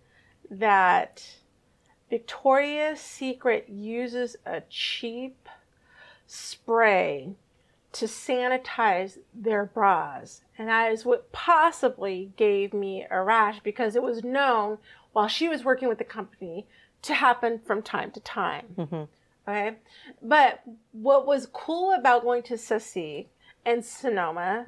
that 0.51 1.27
Victoria's 2.09 3.01
Secret 3.01 3.69
uses 3.69 4.37
a 4.47 4.63
cheap 4.69 5.49
spray 6.27 7.31
to 7.93 8.05
sanitize 8.05 9.19
their 9.35 9.65
bras. 9.65 10.43
And 10.59 10.69
that 10.69 10.93
is 10.93 11.05
what 11.05 11.33
possibly 11.33 12.31
gave 12.37 12.73
me 12.73 13.07
a 13.11 13.23
rash 13.23 13.61
because 13.61 13.97
it 13.97 14.03
was 14.03 14.23
known 14.23 14.79
while 15.13 15.29
she 15.29 15.49
was 15.49 15.65
working 15.65 15.89
with 15.89 15.99
the 15.99 16.05
company 16.05 16.67
to 17.03 17.15
happen 17.15 17.59
from 17.59 17.83
time 17.83 18.11
to 18.13 18.21
time. 18.21 18.67
Mm-hmm. 18.77 19.05
Okay. 19.49 19.77
But 20.23 20.63
what 20.93 21.27
was 21.27 21.49
cool 21.53 21.93
about 21.93 22.23
going 22.23 22.43
to 22.45 22.55
Sassi 22.55 23.27
and 23.65 23.85
Sonoma, 23.85 24.67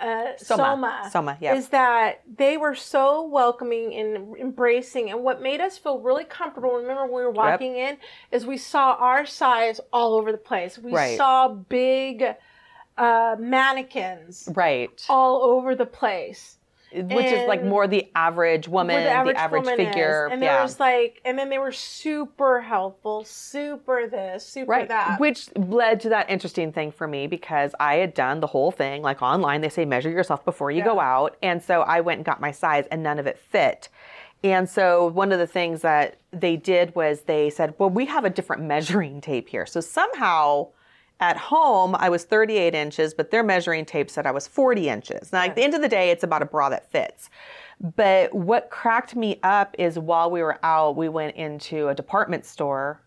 uh, 0.00 0.36
Soma. 0.36 0.62
Soma, 0.64 1.08
Soma, 1.10 1.38
yeah. 1.40 1.54
is 1.54 1.68
that 1.70 2.22
they 2.36 2.56
were 2.56 2.74
so 2.74 3.26
welcoming 3.26 3.94
and 3.94 4.36
embracing. 4.36 5.10
And 5.10 5.22
what 5.22 5.42
made 5.42 5.60
us 5.60 5.78
feel 5.78 5.98
really 6.00 6.24
comfortable, 6.24 6.70
remember 6.70 7.04
when 7.06 7.14
we 7.14 7.22
were 7.22 7.30
walking 7.30 7.76
in, 7.76 7.96
is 8.30 8.46
we 8.46 8.56
saw 8.58 8.94
our 8.98 9.26
size 9.26 9.80
all 9.92 10.14
over 10.14 10.30
the 10.32 10.38
place. 10.38 10.78
We 10.78 10.92
Right. 10.92 11.16
saw 11.16 11.48
big 11.48 12.24
uh, 12.96 13.36
mannequins 13.38 14.48
Right. 14.54 15.04
all 15.08 15.42
over 15.42 15.74
the 15.74 15.86
place. 15.86 16.57
Which 16.92 17.26
is 17.26 17.46
like 17.46 17.62
more 17.62 17.86
the 17.86 18.10
average 18.14 18.66
woman, 18.66 19.02
the 19.02 19.10
average, 19.10 19.36
woman 19.50 19.76
figure. 19.76 20.26
is. 20.26 20.32
And 20.32 20.42
yeah. 20.42 20.54
there 20.54 20.62
was 20.62 20.80
like, 20.80 21.20
and 21.24 21.38
then 21.38 21.50
they 21.50 21.58
were 21.58 21.72
super 21.72 22.60
helpful, 22.60 23.24
super 23.24 24.08
this, 24.08 24.46
super 24.46 24.70
Right. 24.70 24.88
that. 24.88 25.20
Which 25.20 25.48
led 25.56 26.00
to 26.00 26.08
that 26.10 26.30
interesting 26.30 26.72
thing 26.72 26.90
for 26.90 27.06
me 27.06 27.26
because 27.26 27.74
I 27.78 27.96
had 27.96 28.14
done 28.14 28.40
the 28.40 28.46
whole 28.46 28.70
thing 28.70 29.02
like 29.02 29.20
online. 29.20 29.60
They 29.60 29.68
say 29.68 29.84
measure 29.84 30.10
yourself 30.10 30.44
before 30.44 30.70
you 30.70 30.82
go 30.82 30.98
out. 30.98 31.36
And 31.42 31.62
so 31.62 31.82
I 31.82 32.00
went 32.00 32.18
and 32.18 32.24
got 32.24 32.40
my 32.40 32.52
size 32.52 32.86
and 32.90 33.02
none 33.02 33.18
of 33.18 33.26
it 33.26 33.38
fit. 33.38 33.88
And 34.44 34.68
so 34.68 35.08
one 35.08 35.32
of 35.32 35.38
the 35.38 35.46
things 35.46 35.82
that 35.82 36.16
they 36.32 36.56
did 36.56 36.94
was 36.94 37.22
they 37.22 37.50
said, 37.50 37.74
well, 37.78 37.90
we 37.90 38.06
have 38.06 38.24
a 38.24 38.30
different 38.30 38.62
measuring 38.62 39.20
tape 39.20 39.48
here. 39.48 39.66
So 39.66 39.80
somehow 39.80 40.68
at 41.20 41.36
home, 41.36 41.96
I 41.98 42.08
was 42.08 42.24
38 42.24 42.74
inches, 42.74 43.12
but 43.12 43.30
their 43.30 43.42
measuring 43.42 43.84
tape 43.84 44.10
said 44.10 44.26
I 44.26 44.30
was 44.30 44.46
40 44.46 44.88
inches. 44.88 45.32
Now, 45.32 45.44
at 45.44 45.56
the 45.56 45.62
end 45.62 45.74
of 45.74 45.82
the 45.82 45.88
day, 45.88 46.10
it's 46.10 46.22
about 46.22 46.42
a 46.42 46.46
bra 46.46 46.68
that 46.68 46.90
fits. 46.90 47.30
But 47.96 48.32
what 48.34 48.70
cracked 48.70 49.16
me 49.16 49.38
up 49.42 49.74
is 49.78 49.98
while 49.98 50.30
we 50.30 50.42
were 50.42 50.58
out, 50.62 50.96
we 50.96 51.08
went 51.08 51.36
into 51.36 51.88
a 51.88 51.94
department 51.94 52.44
store 52.44 53.00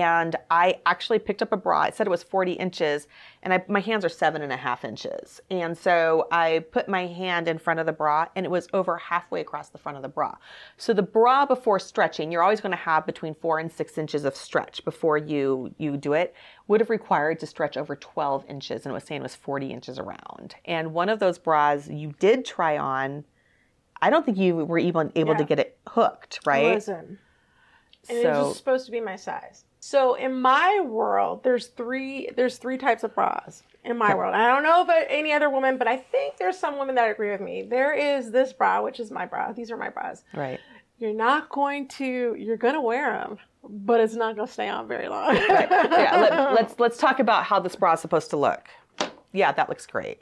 and 0.00 0.36
I 0.50 0.80
actually 0.86 1.18
picked 1.18 1.42
up 1.42 1.52
a 1.52 1.56
bra. 1.56 1.84
It 1.84 1.94
said 1.94 2.06
it 2.06 2.10
was 2.10 2.22
40 2.22 2.52
inches, 2.52 3.08
and 3.42 3.52
I, 3.52 3.64
my 3.68 3.80
hands 3.80 4.04
are 4.04 4.08
seven 4.08 4.40
and 4.42 4.52
a 4.52 4.56
half 4.56 4.84
inches. 4.84 5.40
And 5.50 5.76
so 5.76 6.28
I 6.30 6.64
put 6.70 6.88
my 6.88 7.06
hand 7.06 7.48
in 7.48 7.58
front 7.58 7.80
of 7.80 7.86
the 7.86 7.92
bra, 7.92 8.26
and 8.34 8.46
it 8.46 8.50
was 8.50 8.68
over 8.72 8.96
halfway 8.96 9.40
across 9.40 9.68
the 9.68 9.78
front 9.78 9.96
of 9.96 10.02
the 10.02 10.08
bra. 10.08 10.34
So 10.76 10.92
the 10.92 11.02
bra 11.02 11.46
before 11.46 11.78
stretching, 11.78 12.32
you're 12.32 12.42
always 12.42 12.60
going 12.60 12.72
to 12.72 12.76
have 12.76 13.04
between 13.06 13.34
four 13.34 13.58
and 13.58 13.70
six 13.70 13.98
inches 13.98 14.24
of 14.24 14.36
stretch 14.36 14.84
before 14.84 15.18
you 15.18 15.74
you 15.78 15.96
do 15.96 16.12
it. 16.12 16.34
Would 16.68 16.80
have 16.80 16.90
required 16.90 17.40
to 17.40 17.46
stretch 17.46 17.76
over 17.76 17.96
12 17.96 18.44
inches, 18.48 18.84
and 18.84 18.92
it 18.92 18.94
was 18.94 19.04
saying 19.04 19.20
it 19.20 19.24
was 19.24 19.34
40 19.34 19.72
inches 19.72 19.98
around. 19.98 20.54
And 20.64 20.94
one 20.94 21.08
of 21.08 21.18
those 21.18 21.38
bras 21.38 21.88
you 21.88 22.14
did 22.18 22.44
try 22.44 22.78
on. 22.78 23.24
I 24.00 24.10
don't 24.10 24.24
think 24.26 24.36
you 24.36 24.56
were 24.56 24.78
even 24.78 25.12
able 25.14 25.36
to 25.36 25.44
get 25.44 25.60
it 25.60 25.78
hooked, 25.88 26.38
It 26.38 26.46
right? 26.46 26.74
wasn't. 26.74 27.18
And 28.08 28.18
it 28.18 28.26
was 28.26 28.48
just 28.48 28.56
supposed 28.58 28.86
to 28.86 28.90
be 28.92 29.00
my 29.00 29.14
size. 29.14 29.64
So 29.84 30.14
in 30.14 30.40
my 30.40 30.80
world, 30.86 31.42
there's 31.42 31.66
three 31.66 32.28
there's 32.36 32.56
three 32.56 32.78
types 32.78 33.02
of 33.02 33.16
bras 33.16 33.64
in 33.84 33.98
my 33.98 34.14
world. 34.14 34.32
I 34.32 34.46
don't 34.46 34.62
know 34.62 34.80
about 34.82 35.06
any 35.08 35.32
other 35.32 35.50
woman, 35.50 35.76
but 35.76 35.88
I 35.88 35.96
think 35.96 36.36
there's 36.36 36.56
some 36.56 36.78
women 36.78 36.94
that 36.94 37.10
agree 37.10 37.32
with 37.32 37.40
me. 37.40 37.62
There 37.62 37.92
is 37.92 38.30
this 38.30 38.52
bra, 38.52 38.80
which 38.80 39.00
is 39.00 39.10
my 39.10 39.26
bra. 39.26 39.50
These 39.50 39.72
are 39.72 39.76
my 39.76 39.88
bras. 39.88 40.22
Right. 40.34 40.60
You're 41.00 41.12
not 41.12 41.48
going 41.48 41.88
to 41.98 42.36
you're 42.38 42.56
going 42.56 42.74
to 42.74 42.80
wear 42.80 43.10
them, 43.12 43.38
but 43.68 43.98
it's 44.00 44.14
not 44.14 44.36
going 44.36 44.46
to 44.46 44.52
stay 44.52 44.68
on 44.68 44.86
very 44.86 45.08
long. 45.08 45.34
Right. 45.34 45.68
Yeah, 45.68 46.16
let, 46.30 46.54
let's 46.54 46.78
let's 46.78 46.96
talk 46.96 47.18
about 47.18 47.42
how 47.42 47.58
this 47.58 47.74
bra 47.74 47.94
is 47.94 48.00
supposed 48.00 48.30
to 48.30 48.36
look. 48.36 48.68
Yeah, 49.32 49.50
that 49.50 49.68
looks 49.68 49.86
great. 49.88 50.20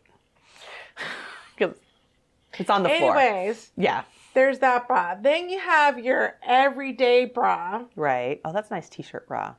'Cause 1.58 1.74
it's 2.58 2.70
on 2.70 2.82
the 2.82 2.88
floor. 2.88 3.14
Anyways, 3.18 3.72
Yeah. 3.76 4.04
There's 4.34 4.58
that 4.60 4.86
bra. 4.86 5.14
Then 5.20 5.48
you 5.50 5.58
have 5.60 5.98
your 5.98 6.36
everyday 6.46 7.24
bra, 7.26 7.84
Right. 7.96 8.40
Oh, 8.44 8.52
that's 8.52 8.70
a 8.70 8.74
nice 8.74 8.88
t-shirt 8.88 9.26
bra. 9.28 9.54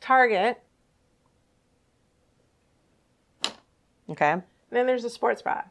Target. 0.00 0.60
Okay. 4.10 4.32
And 4.32 4.42
then 4.70 4.86
there's 4.86 5.04
a 5.04 5.10
sports 5.10 5.42
bra. 5.42 5.62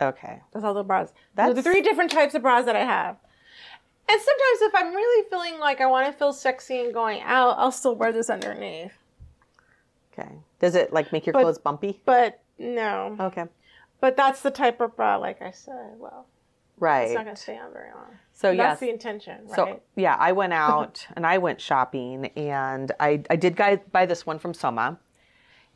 Okay. 0.00 0.40
That's 0.52 0.64
all 0.64 0.74
the 0.74 0.82
bras. 0.84 1.08
Are 1.38 1.48
the 1.48 1.54
That's- 1.54 1.64
three 1.64 1.80
different 1.82 2.10
types 2.10 2.34
of 2.34 2.42
bras 2.42 2.66
that 2.66 2.76
I 2.76 2.84
have. 2.84 3.16
And 4.08 4.20
sometimes 4.20 4.60
if 4.62 4.74
I'm 4.74 4.94
really 4.94 5.28
feeling 5.30 5.58
like 5.58 5.80
I 5.80 5.86
want 5.86 6.06
to 6.06 6.12
feel 6.12 6.32
sexy 6.32 6.80
and 6.80 6.92
going 6.94 7.22
out, 7.22 7.56
I'll 7.58 7.72
still 7.72 7.96
wear 7.96 8.12
this 8.12 8.30
underneath. 8.30 8.92
Okay. 10.12 10.28
Does 10.60 10.74
it 10.74 10.92
like 10.92 11.12
make 11.12 11.26
your 11.26 11.32
But- 11.32 11.42
clothes 11.42 11.58
bumpy? 11.58 12.00
But 12.04 12.40
no. 12.58 13.16
Okay. 13.18 13.44
But 14.00 14.16
that's 14.16 14.40
the 14.42 14.50
type 14.50 14.80
of 14.80 14.94
bra, 14.96 15.16
like 15.16 15.40
I 15.42 15.50
said. 15.50 15.94
Well, 15.98 16.26
Right. 16.78 17.04
it's 17.06 17.14
not 17.14 17.24
going 17.24 17.36
to 17.36 17.40
stay 17.42 17.56
on 17.58 17.72
very 17.72 17.90
long. 17.94 18.18
So 18.34 18.50
yeah, 18.50 18.64
That's 18.68 18.82
yes. 18.82 18.86
the 18.88 18.92
intention, 18.92 19.46
right? 19.46 19.56
So 19.56 19.80
yeah, 19.96 20.14
I 20.18 20.32
went 20.32 20.52
out 20.64 21.06
and 21.16 21.26
I 21.26 21.38
went 21.38 21.60
shopping 21.60 22.26
and 22.36 22.92
I 23.00 23.22
I 23.30 23.36
did 23.36 23.56
guy- 23.56 23.76
buy 23.92 24.04
this 24.06 24.26
one 24.26 24.38
from 24.38 24.52
Soma, 24.52 24.98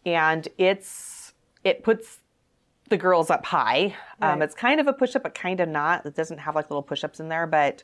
and 0.04 0.46
it's 0.58 1.32
it 1.64 1.82
puts 1.82 2.18
the 2.90 2.96
girls 2.98 3.30
up 3.30 3.46
high. 3.46 3.94
Um, 4.20 4.40
Right. 4.40 4.42
it's 4.42 4.54
kind 4.54 4.80
of 4.80 4.86
a 4.88 4.92
push 4.92 5.14
up, 5.16 5.22
but 5.22 5.34
kind 5.34 5.60
of 5.60 5.68
not. 5.68 6.04
It 6.04 6.14
doesn't 6.16 6.38
have 6.38 6.54
like 6.54 6.68
little 6.70 6.82
push 6.82 7.04
ups 7.04 7.20
in 7.20 7.28
there, 7.28 7.46
but 7.46 7.82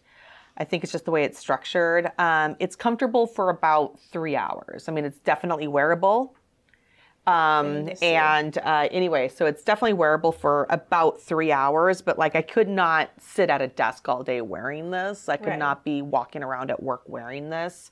I 0.58 0.64
think 0.64 0.82
it's 0.82 0.92
just 0.92 1.04
the 1.04 1.10
way 1.10 1.24
it's 1.24 1.38
structured. 1.38 2.10
Um, 2.18 2.56
it's 2.58 2.74
comfortable 2.76 3.26
for 3.26 3.48
about 3.50 3.98
three 4.10 4.36
hours. 4.36 4.88
I 4.88 4.92
mean, 4.92 5.04
it's 5.04 5.18
definitely 5.20 5.68
wearable. 5.68 6.34
Um, 7.26 7.90
and 8.02 8.56
uh, 8.58 8.88
anyway, 8.92 9.28
so 9.28 9.46
it's 9.46 9.64
definitely 9.64 9.94
wearable 9.94 10.30
for 10.32 10.66
about 10.70 11.20
three 11.20 11.50
hours, 11.50 12.00
but 12.00 12.18
like 12.18 12.36
I 12.36 12.42
could 12.42 12.68
not 12.68 13.10
sit 13.18 13.50
at 13.50 13.60
a 13.60 13.66
desk 13.66 14.08
all 14.08 14.22
day 14.22 14.40
wearing 14.40 14.90
this. 14.92 15.28
I 15.28 15.36
could 15.36 15.48
Right. 15.48 15.58
not 15.58 15.84
be 15.84 16.02
walking 16.02 16.42
around 16.44 16.70
at 16.70 16.82
work 16.82 17.02
wearing 17.06 17.50
this. 17.50 17.90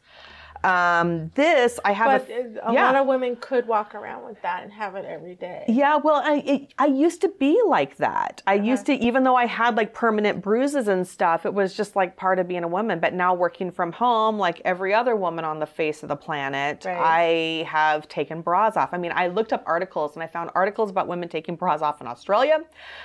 Um, 0.65 1.31
this 1.35 1.79
I 1.85 1.93
have 1.93 2.27
but 2.27 2.31
a, 2.31 2.69
a 2.71 2.73
yeah. 2.73 2.87
lot 2.87 2.97
of 2.97 3.07
women 3.07 3.37
could 3.37 3.67
walk 3.67 3.95
around 3.95 4.25
with 4.25 4.41
that 4.43 4.63
and 4.63 4.73
have 4.73 4.95
it 4.97 5.05
every 5.05 5.35
day. 5.35 5.65
Yeah, 5.69 5.97
well, 5.97 6.23
I 6.25 6.37
it, 6.47 6.75
I 6.79 6.87
used 6.87 7.21
to 7.21 7.29
be 7.29 7.61
like 7.67 7.97
that. 7.99 8.43
I 8.47 8.57
Uh-huh. 8.57 8.65
used 8.65 8.87
to, 8.87 8.95
even 8.95 9.25
though 9.25 9.37
I 9.37 9.47
had 9.47 9.77
like 9.77 9.93
permanent 9.93 10.41
bruises 10.43 10.89
and 10.89 11.07
stuff, 11.07 11.45
it 11.45 11.53
was 11.53 11.75
just 11.75 11.97
like 11.97 12.17
part 12.17 12.39
of 12.39 12.49
being 12.49 12.65
a 12.65 12.69
woman. 12.69 12.99
But 12.99 13.13
now 13.15 13.35
working 13.35 13.71
from 13.71 13.93
home, 13.93 14.39
like 14.39 14.63
every 14.65 14.95
other 14.95 15.15
woman 15.17 15.45
on 15.45 15.59
the 15.59 15.67
face 15.67 16.03
of 16.03 16.09
the 16.09 16.17
planet, 16.17 16.85
Right. 16.85 16.97
I 16.97 17.65
have 17.69 18.09
taken 18.09 18.41
bras 18.41 18.77
off. 18.77 18.91
I 18.93 18.99
mean, 18.99 19.13
I 19.15 19.27
looked 19.29 19.53
up 19.53 19.63
articles 19.67 20.15
and 20.15 20.23
I 20.23 20.27
found 20.27 20.51
articles 20.55 20.91
about 20.91 21.09
women 21.09 21.29
taking 21.29 21.57
bras 21.57 21.83
off 21.83 22.01
in 22.01 22.07
Australia. 22.07 22.61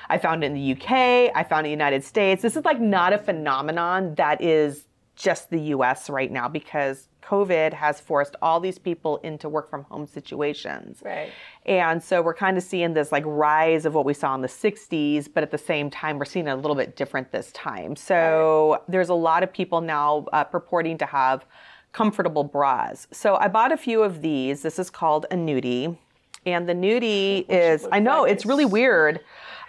I 0.10 0.18
found 0.18 0.44
it 0.44 0.48
in 0.48 0.54
the 0.54 0.72
UK. 0.74 1.32
I 1.36 1.44
found 1.44 1.66
it 1.66 1.72
in 1.72 1.78
the 1.78 1.84
United 1.84 2.04
States. 2.04 2.42
This 2.42 2.56
is 2.56 2.64
like 2.66 2.80
not 2.80 3.12
a 3.14 3.18
phenomenon 3.18 4.16
that 4.16 4.42
is 4.42 4.86
just 5.20 5.50
the 5.50 5.60
US 5.76 6.10
right 6.10 6.32
now 6.32 6.48
because 6.48 7.10
COVID 7.22 7.74
has 7.74 8.00
forced 8.00 8.36
all 8.42 8.60
these 8.60 8.80
people 8.80 9.18
into 9.18 9.50
work 9.50 9.70
from 9.70 9.84
home 9.84 10.08
situations. 10.08 11.02
Right. 11.04 11.30
And 11.66 12.02
so 12.02 12.22
we're 12.22 12.34
kind 12.34 12.58
of 12.58 12.64
seeing 12.64 12.94
this 12.94 13.12
like 13.12 13.24
rise 13.28 13.86
of 13.86 13.94
what 13.94 14.06
we 14.06 14.14
saw 14.14 14.34
in 14.34 14.42
the 14.42 14.48
60s, 14.48 15.28
but 15.32 15.44
at 15.44 15.52
the 15.52 15.58
same 15.58 15.90
time, 15.92 16.18
we're 16.18 16.26
seeing 16.26 16.48
it 16.48 16.52
a 16.52 16.56
little 16.56 16.76
bit 16.76 16.96
different 16.96 17.32
this 17.32 17.52
time. 17.52 17.96
So 17.96 18.82
there's 18.88 19.10
a 19.10 19.14
lot 19.14 19.44
of 19.44 19.54
people 19.54 19.82
now 19.82 20.26
uh, 20.34 20.46
purporting 20.46 20.98
to 21.00 21.06
have 21.06 21.46
comfortable 21.92 22.44
bras. 22.44 23.08
So 23.12 23.36
I 23.36 23.50
bought 23.50 23.72
a 23.72 23.78
few 23.78 24.02
of 24.02 24.22
these. 24.22 24.62
This 24.62 24.80
is 24.80 24.90
called 24.90 25.26
a 25.30 25.36
Nuudii. 25.36 25.98
And 26.46 26.68
the 26.70 26.74
Nuudii 26.74 27.46
is, 27.50 27.86
I 27.92 28.00
know, 28.00 28.22
like 28.22 28.32
it's 28.32 28.46
really 28.46 28.66
weird. 28.66 29.20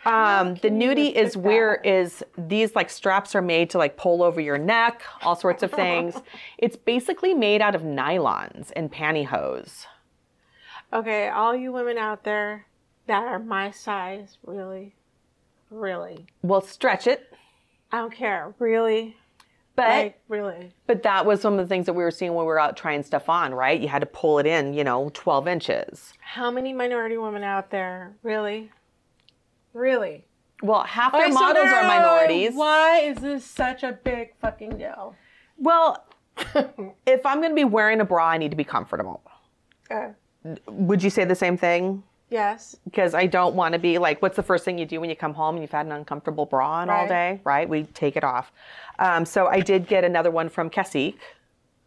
Um, 0.07 0.55
the 0.57 0.71
Nuudii 0.71 1.13
is 1.13 1.37
where 1.37 1.77
is 1.77 2.25
these 2.39 2.75
like 2.75 2.89
straps 2.89 3.35
are 3.35 3.43
made 3.43 3.71
to 3.71 3.79
like 3.79 3.97
pull 3.97 4.23
over 4.23 4.41
your 4.41 4.59
neck, 4.59 5.03
all 5.23 5.37
sorts 5.37 5.63
of 5.63 5.71
things. 5.71 6.15
it's 6.59 6.77
basically 6.77 7.35
made 7.35 7.61
out 7.61 7.75
of 7.75 7.83
nylons 7.83 8.73
and 8.75 8.91
pantyhose. 8.91 9.87
Okay, 10.93 11.29
all 11.29 11.55
you 11.55 11.71
women 11.71 11.99
out 11.99 12.25
there 12.25 12.67
that 13.07 13.25
are 13.25 13.39
my 13.39 13.71
size, 13.71 14.39
really, 14.45 14.95
really, 15.71 16.27
We'll 16.43 16.63
stretch 16.63 17.07
it, 17.07 17.33
I 17.93 17.99
don't 17.99 18.13
care, 18.13 18.55
really, 18.59 19.17
but 19.77 19.89
like 19.89 20.21
really. 20.29 20.73
But 20.87 21.03
that 21.03 21.27
was 21.27 21.41
some 21.41 21.55
of 21.55 21.59
the 21.59 21.67
things 21.67 21.87
that 21.87 21.93
we 21.93 22.03
were 22.03 22.11
seeing 22.11 22.35
when 22.35 22.45
we 22.45 22.49
were 22.49 22.59
out 22.59 22.77
trying 22.77 23.03
stuff 23.03 23.29
on, 23.29 23.55
right? 23.55 23.81
You 23.81 23.89
had 23.89 24.01
to 24.01 24.07
pull 24.07 24.39
it 24.39 24.47
in, 24.47 24.75
you 24.75 24.85
know, 24.85 25.11
12 25.15 25.47
inches. 25.49 26.13
How 26.21 26.51
many 26.51 26.73
minority 26.73 27.19
women 27.19 27.43
out 27.45 27.71
there, 27.71 28.15
really, 28.23 28.71
really? 29.73 30.25
Well, 30.63 30.83
half 30.83 31.13
their 31.13 31.23
Okay, 31.25 31.33
models 31.33 31.65
there 31.65 31.75
are 31.77 31.87
minorities. 31.87 32.53
Why 32.55 32.99
is 33.01 33.17
this 33.19 33.45
such 33.45 33.83
a 33.83 33.93
big 33.93 34.35
fucking 34.41 34.77
deal? 34.77 35.15
Well, 35.57 36.05
if 37.07 37.25
I'm 37.25 37.39
going 37.39 37.51
to 37.51 37.55
be 37.57 37.65
wearing 37.65 38.01
a 38.01 38.05
bra, 38.05 38.27
I 38.29 38.39
need 38.39 38.51
to 38.51 38.57
be 38.57 38.65
comfortable. 38.65 39.23
Okay. 39.91 40.13
Would 40.67 41.03
you 41.03 41.11
say 41.11 41.25
the 41.25 41.35
same 41.35 41.57
thing? 41.57 42.03
Yes. 42.31 42.77
because 42.85 43.13
I 43.13 43.27
don't 43.27 43.57
want 43.57 43.73
to 43.73 43.81
be 43.81 43.99
like, 43.99 44.23
what's 44.23 44.37
the 44.37 44.43
first 44.45 44.65
thing 44.65 44.79
you 44.79 44.87
do 44.87 45.01
when 45.01 45.11
you 45.11 45.17
come 45.17 45.35
home 45.35 45.57
and 45.57 45.63
you've 45.65 45.73
had 45.73 45.85
an 45.87 45.91
uncomfortable 45.91 46.47
bra 46.47 46.71
on 46.75 46.89
all 46.89 47.01
Right. 47.01 47.09
day, 47.09 47.41
right? 47.43 47.69
We 47.69 47.83
take 47.83 48.17
it 48.17 48.23
off. 48.23 48.53
Um, 49.01 49.25
so 49.25 49.49
I 49.49 49.59
did 49.61 49.89
get 49.89 50.05
another 50.05 50.31
one 50.31 50.49
from 50.49 50.71
Kessie, 50.71 51.17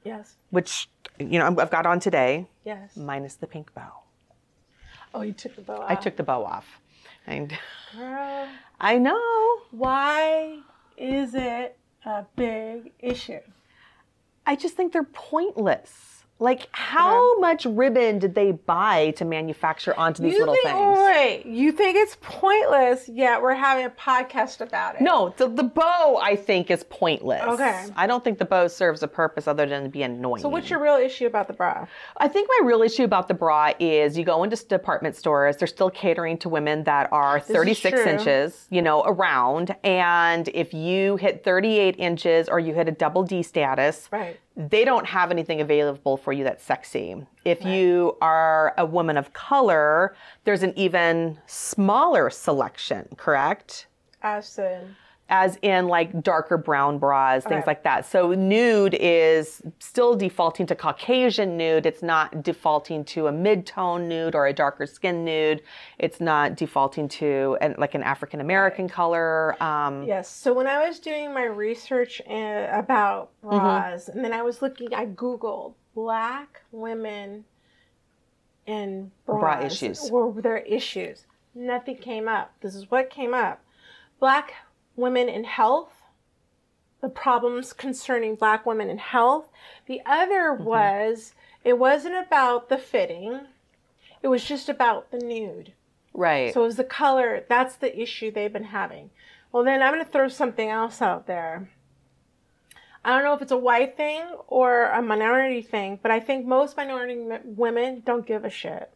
Yes. 0.03 0.35
which 0.49 0.89
you 1.17 1.39
know 1.39 1.45
I've 1.47 1.71
got 1.71 1.85
on 1.85 2.01
today, 2.01 2.47
Yes. 2.65 2.97
minus 2.97 3.35
the 3.35 3.47
pink 3.47 3.73
bow. 3.73 4.01
Oh, 5.13 5.21
you 5.21 5.31
took 5.31 5.55
the 5.55 5.61
bow 5.61 5.75
out. 5.83 5.89
I 5.89 5.95
took 5.95 6.17
the 6.17 6.23
bow 6.23 6.43
off. 6.43 6.81
And 7.25 7.57
Girl, 7.95 8.47
I 8.79 8.97
know. 8.97 9.21
why 9.71 10.59
is 10.97 11.33
it 11.35 11.77
a 12.05 12.25
big 12.35 12.91
issue? 12.99 13.39
I 14.45 14.55
just 14.55 14.75
think 14.75 14.91
they're 14.93 15.03
pointless. 15.03 16.12
Like, 16.43 16.67
how 16.73 17.15
uh-huh. 17.15 17.39
much 17.39 17.65
ribbon 17.65 18.19
did 18.19 18.35
they 18.35 18.51
buy 18.51 19.11
to 19.11 19.23
manufacture 19.23 19.97
onto 19.97 20.21
these 20.21 20.33
you 20.33 20.39
little 20.39 20.55
think, 20.55 20.65
things? 20.65 20.99
Wait, 20.99 21.45
you 21.45 21.71
think 21.71 21.95
it's 21.95 22.17
pointless, 22.19 23.07
yet 23.07 23.41
we're 23.41 23.53
having 23.53 23.85
a 23.85 23.89
podcast 23.89 24.59
about 24.59 24.95
it. 24.95 25.01
No, 25.01 25.33
the, 25.37 25.47
the 25.47 25.63
bow 25.63 26.19
I 26.21 26.35
think 26.35 26.69
is 26.69 26.83
pointless. 26.83 27.43
Okay. 27.43 27.85
I 27.95 28.07
don't 28.07 28.25
think 28.25 28.39
the 28.39 28.45
bow 28.45 28.67
serves 28.67 29.01
a 29.03 29.07
purpose 29.07 29.47
other 29.47 29.65
than 29.65 29.83
to 29.83 29.89
be 29.89 30.03
annoying. 30.03 30.41
So 30.41 30.49
what's 30.49 30.69
your 30.69 30.79
real 30.79 30.97
issue 30.97 31.27
about 31.27 31.47
the 31.47 31.53
bra? 31.53 31.87
I 32.17 32.27
think 32.27 32.49
my 32.59 32.67
real 32.67 32.81
issue 32.81 33.05
about 33.05 33.29
the 33.29 33.33
bra 33.33 33.71
is 33.79 34.17
you 34.17 34.25
go 34.25 34.43
into 34.43 34.57
department 34.65 35.15
stores, 35.15 35.55
they're 35.55 35.65
still 35.65 35.91
catering 35.91 36.37
to 36.39 36.49
women 36.49 36.83
that 36.83 37.07
are 37.13 37.39
36 37.39 38.01
inches, 38.01 38.67
you 38.69 38.81
know, 38.81 39.01
around. 39.05 39.73
And 39.85 40.49
if 40.49 40.73
you 40.73 41.15
hit 41.15 41.45
38 41.45 41.95
inches 41.97 42.49
or 42.49 42.59
you 42.59 42.73
hit 42.73 42.89
a 42.89 42.91
double 42.91 43.23
D 43.23 43.43
status, 43.43 44.09
Right. 44.11 44.39
They 44.55 44.85
don't 44.85 45.05
have 45.05 45.31
anything 45.31 45.61
available 45.61 46.17
for 46.17 46.31
you 46.31 46.43
that's 46.43 46.63
sexy. 46.63 47.15
If 47.43 47.65
you 47.65 48.17
are 48.21 48.73
a 48.77 48.85
woman 48.85 49.17
of 49.17 49.33
color, 49.33 50.15
there's 50.43 50.63
an 50.63 50.73
even 50.77 51.39
smaller 51.47 52.29
selection, 52.29 53.07
correct? 53.17 53.87
As 54.21 54.57
in, 54.59 54.95
As 55.29 55.57
in 55.61 55.87
like 55.87 56.21
darker 56.21 56.57
brown 56.57 56.99
bras, 56.99 57.43
things 57.45 57.63
like 57.65 57.83
that. 57.83 58.05
So 58.05 58.33
nude 58.33 58.95
is 58.99 59.63
still 59.79 60.15
defaulting 60.15 60.67
to 60.67 60.75
Caucasian 60.75 61.57
nude. 61.57 61.85
It's 61.85 62.03
not 62.03 62.43
defaulting 62.43 63.03
to 63.05 63.27
a 63.27 63.31
mid-tone 63.31 64.07
nude 64.07 64.35
or 64.35 64.45
a 64.45 64.53
darker 64.53 64.85
skin 64.85 65.23
nude. 65.23 65.63
It's 65.97 66.19
not 66.19 66.55
defaulting 66.55 67.07
to 67.07 67.57
an, 67.61 67.73
like 67.77 67.95
an 67.95 68.03
African 68.03 68.41
American 68.41 68.87
color. 68.87 69.55
Um, 69.63 70.03
yes. 70.03 70.29
So 70.29 70.53
when 70.53 70.67
I 70.67 70.85
was 70.85 70.99
doing 70.99 71.33
my 71.33 71.45
research 71.45 72.21
uh, 72.29 72.67
about 72.71 73.31
bras, 73.41 74.09
and 74.09 74.23
then 74.23 74.33
I 74.33 74.43
was 74.43 74.61
looking, 74.61 74.93
I 74.93 75.05
Googled 75.05 75.73
black 75.95 76.61
women 76.71 77.45
and 78.67 79.09
bras. 79.25 79.39
Bra 79.39 79.65
issues. 79.65 80.11
Were 80.11 80.41
their 80.41 80.59
issues. 80.59 81.25
Nothing 81.55 81.97
came 81.97 82.27
up. 82.27 82.53
This 82.61 82.75
is 82.75 82.91
what 82.91 83.09
came 83.09 83.33
up. 83.33 83.63
Black 84.19 84.53
women 84.95 85.29
in 85.29 85.43
health, 85.43 85.91
the 87.01 87.09
problems 87.09 87.73
concerning 87.73 88.35
black 88.35 88.65
women 88.65 88.89
in 88.89 88.97
health. 88.97 89.49
The 89.87 90.01
other 90.05 90.53
mm-hmm. 90.53 90.63
was, 90.63 91.33
it 91.63 91.77
wasn't 91.77 92.15
about 92.15 92.69
the 92.69 92.77
fitting, 92.77 93.41
it 94.21 94.27
was 94.29 94.45
just 94.45 94.69
about 94.69 95.11
the 95.11 95.19
nude. 95.19 95.73
Right. 96.13 96.53
So 96.53 96.61
it 96.61 96.67
was 96.67 96.75
the 96.75 96.83
color. 96.83 97.43
That's 97.49 97.75
the 97.75 97.99
issue 97.99 98.31
they've 98.31 98.53
been 98.53 98.65
having. 98.65 99.09
Well, 99.51 99.63
then 99.63 99.81
I'm 99.81 99.93
going 99.93 100.05
to 100.05 100.11
throw 100.11 100.27
something 100.27 100.69
else 100.69 101.01
out 101.01 101.27
there. 101.27 101.69
I 103.05 103.11
don't 103.11 103.23
know 103.23 103.33
if 103.33 103.41
it's 103.41 103.51
a 103.51 103.57
white 103.57 103.97
thing 103.97 104.23
or 104.47 104.85
a 104.85 105.01
minority 105.01 105.61
thing, 105.61 105.99
but 106.01 106.11
I 106.11 106.19
think 106.19 106.45
most 106.45 106.77
minority 106.77 107.19
m- 107.19 107.41
women 107.43 108.01
don't 108.05 108.25
give 108.25 108.45
a 108.45 108.49
shit. 108.49 108.91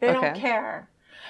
They 0.00 0.12
don't 0.12 0.34
care. 0.34 0.88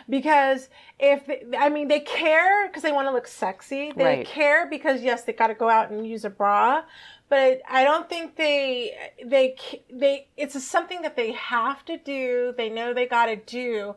Because 0.09 0.69
if, 0.99 1.29
I 1.59 1.69
mean, 1.69 1.89
they 1.89 2.01
care 2.01 2.69
because 2.69 2.83
they 2.83 2.93
want 2.93 3.09
to 3.09 3.13
look 3.13 3.27
sexy. 3.27 3.93
They 3.97 4.05
Right. 4.05 4.27
care 4.27 4.67
because, 4.69 5.03
yes, 5.03 5.25
they 5.25 5.33
got 5.33 5.49
to 5.49 5.55
go 5.55 5.69
out 5.69 5.91
and 5.91 6.07
use 6.07 6.25
a 6.25 6.31
bra. 6.31 6.83
But 7.29 7.63
I 7.69 7.85
don't 7.85 8.09
think 8.09 8.37
they, 8.37 9.11
they, 9.25 9.57
they, 9.93 10.29
it's 10.37 10.63
something 10.63 11.03
that 11.03 11.17
they 11.17 11.33
have 11.33 11.85
to 11.87 11.97
do. 11.97 12.55
They 12.57 12.69
know 12.69 12.93
they 12.93 13.07
got 13.07 13.27
to 13.27 13.37
do 13.37 13.95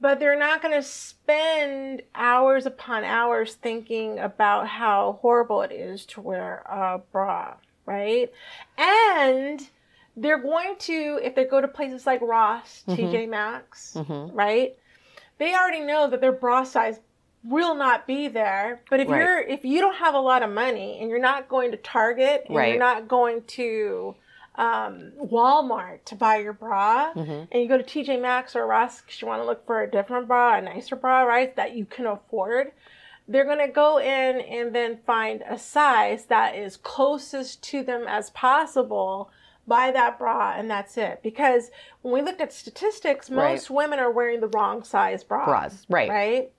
but 0.00 0.18
they're 0.18 0.38
not 0.38 0.62
going 0.62 0.74
to 0.74 0.82
spend 0.82 2.02
hours 2.14 2.64
upon 2.64 3.04
hours 3.04 3.54
thinking 3.54 4.18
about 4.18 4.66
how 4.66 5.18
horrible 5.20 5.60
it 5.62 5.72
is 5.72 6.06
to 6.06 6.20
wear 6.20 6.62
a 6.66 7.00
bra, 7.12 7.54
right? 7.84 8.32
And 8.78 9.68
they're 10.16 10.42
going 10.42 10.76
to, 10.80 11.20
if 11.22 11.34
they 11.34 11.44
go 11.44 11.60
to 11.60 11.68
places 11.68 12.06
like 12.06 12.22
Ross, 12.22 12.82
mm-hmm. 12.88 13.00
TJ 13.00 13.28
Maxx, 13.28 13.92
mm-hmm. 13.94 14.34
right? 14.34 14.76
They 15.40 15.54
already 15.54 15.80
know 15.80 16.08
that 16.08 16.20
their 16.20 16.32
bra 16.32 16.62
size 16.64 17.00
will 17.42 17.74
not 17.74 18.06
be 18.06 18.28
there. 18.28 18.82
But 18.90 19.00
if 19.00 19.08
Right. 19.08 19.18
you're, 19.18 19.40
if 19.40 19.64
you 19.64 19.80
don't 19.80 19.96
have 19.96 20.14
a 20.14 20.20
lot 20.20 20.42
of 20.42 20.50
money 20.50 20.98
and 21.00 21.08
you're 21.10 21.18
not 21.18 21.48
going 21.48 21.70
to 21.70 21.78
Target 21.78 22.44
and 22.46 22.54
Right. 22.56 22.68
you're 22.68 22.78
not 22.78 23.08
going 23.08 23.42
to 23.58 24.14
um, 24.56 25.12
Walmart 25.18 26.04
to 26.04 26.14
buy 26.14 26.36
your 26.36 26.52
bra, 26.52 27.14
Mm-hmm. 27.14 27.44
and 27.50 27.62
you 27.62 27.66
go 27.68 27.78
to 27.78 27.82
TJ 27.84 28.20
Maxx 28.20 28.54
or 28.54 28.66
Ross 28.66 29.00
because 29.00 29.22
you 29.22 29.26
want 29.28 29.40
to 29.40 29.46
look 29.46 29.64
for 29.64 29.80
a 29.82 29.90
different 29.90 30.28
bra, 30.28 30.58
a 30.58 30.60
nicer 30.60 30.96
bra, 30.96 31.22
right, 31.22 31.56
that 31.56 31.74
you 31.74 31.86
can 31.86 32.04
afford, 32.04 32.72
they're 33.26 33.44
going 33.44 33.64
to 33.66 33.72
go 33.72 33.98
in 33.98 34.40
and 34.40 34.74
then 34.74 34.98
find 35.06 35.42
a 35.48 35.56
size 35.58 36.26
that 36.26 36.54
is 36.56 36.76
closest 36.76 37.62
to 37.62 37.82
them 37.82 38.04
as 38.06 38.28
possible. 38.30 39.30
Buy 39.70 39.92
that 39.92 40.18
bra, 40.18 40.54
and 40.56 40.68
that's 40.68 40.98
it. 40.98 41.20
Because 41.22 41.70
when 42.02 42.12
we 42.12 42.22
looked 42.22 42.40
at 42.40 42.52
statistics, 42.52 43.30
Right. 43.30 43.52
most 43.52 43.70
women 43.70 44.00
are 44.00 44.10
wearing 44.10 44.40
the 44.40 44.48
wrong 44.48 44.82
size 44.82 45.22
bra. 45.22 45.44
Bras, 45.46 45.86
right. 45.88 46.10
Right? 46.10 46.52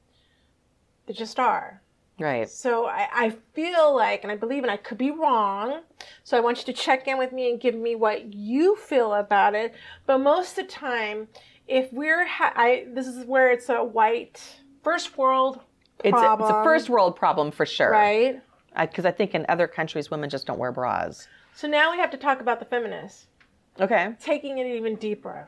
They 1.08 1.14
just 1.14 1.38
are. 1.38 1.82
Right. 2.20 2.48
So 2.50 2.86
I, 2.86 3.08
I 3.12 3.30
feel 3.54 3.94
like, 3.96 4.24
and 4.24 4.32
I 4.32 4.38
believe, 4.38 4.64
and 4.64 4.72
I 4.72 4.78
could 4.78 4.98
be 4.98 5.12
wrong. 5.12 5.82
So 6.24 6.38
I 6.38 6.40
want 6.40 6.60
you 6.60 6.64
to 6.66 6.74
check 6.74 7.06
in 7.08 7.18
with 7.18 7.34
me 7.34 7.50
and 7.52 7.60
give 7.60 7.76
me 7.76 7.96
what 7.96 8.34
you 8.34 8.78
feel 8.78 9.14
about 9.14 9.56
it. 9.56 9.74
But 10.06 10.20
most 10.20 10.58
of 10.58 10.68
the 10.68 10.72
time, 10.72 11.28
if 11.68 11.92
we're, 11.92 12.26
ha- 12.26 12.54
I 12.56 12.86
this 12.94 13.08
is 13.08 13.26
where 13.26 13.52
it's 13.52 13.68
a 13.70 13.84
white 13.84 14.42
first 14.84 15.18
world 15.18 15.60
It's 16.04 16.16
a, 16.16 16.20
problem, 16.22 16.50
it's 16.50 16.56
a 16.58 16.64
first 16.64 16.90
world 16.90 17.16
problem 17.18 17.52
for 17.52 17.66
sure. 17.66 17.92
right? 17.92 18.42
Because 18.80 19.06
I 19.06 19.12
think 19.12 19.36
in 19.36 19.46
other 19.50 19.68
countries, 19.68 20.10
women 20.10 20.30
just 20.30 20.46
don't 20.48 20.60
wear 20.60 20.72
bras. 20.72 21.28
So 21.62 21.68
now 21.68 21.92
we 21.92 22.00
have 22.00 22.10
to 22.10 22.18
talk 22.18 22.42
about 22.42 22.58
the 22.58 22.66
feminists 22.66 23.28
Okay. 23.80 24.16
taking 24.20 24.58
it 24.58 24.66
even 24.66 24.96
deeper. 24.96 25.48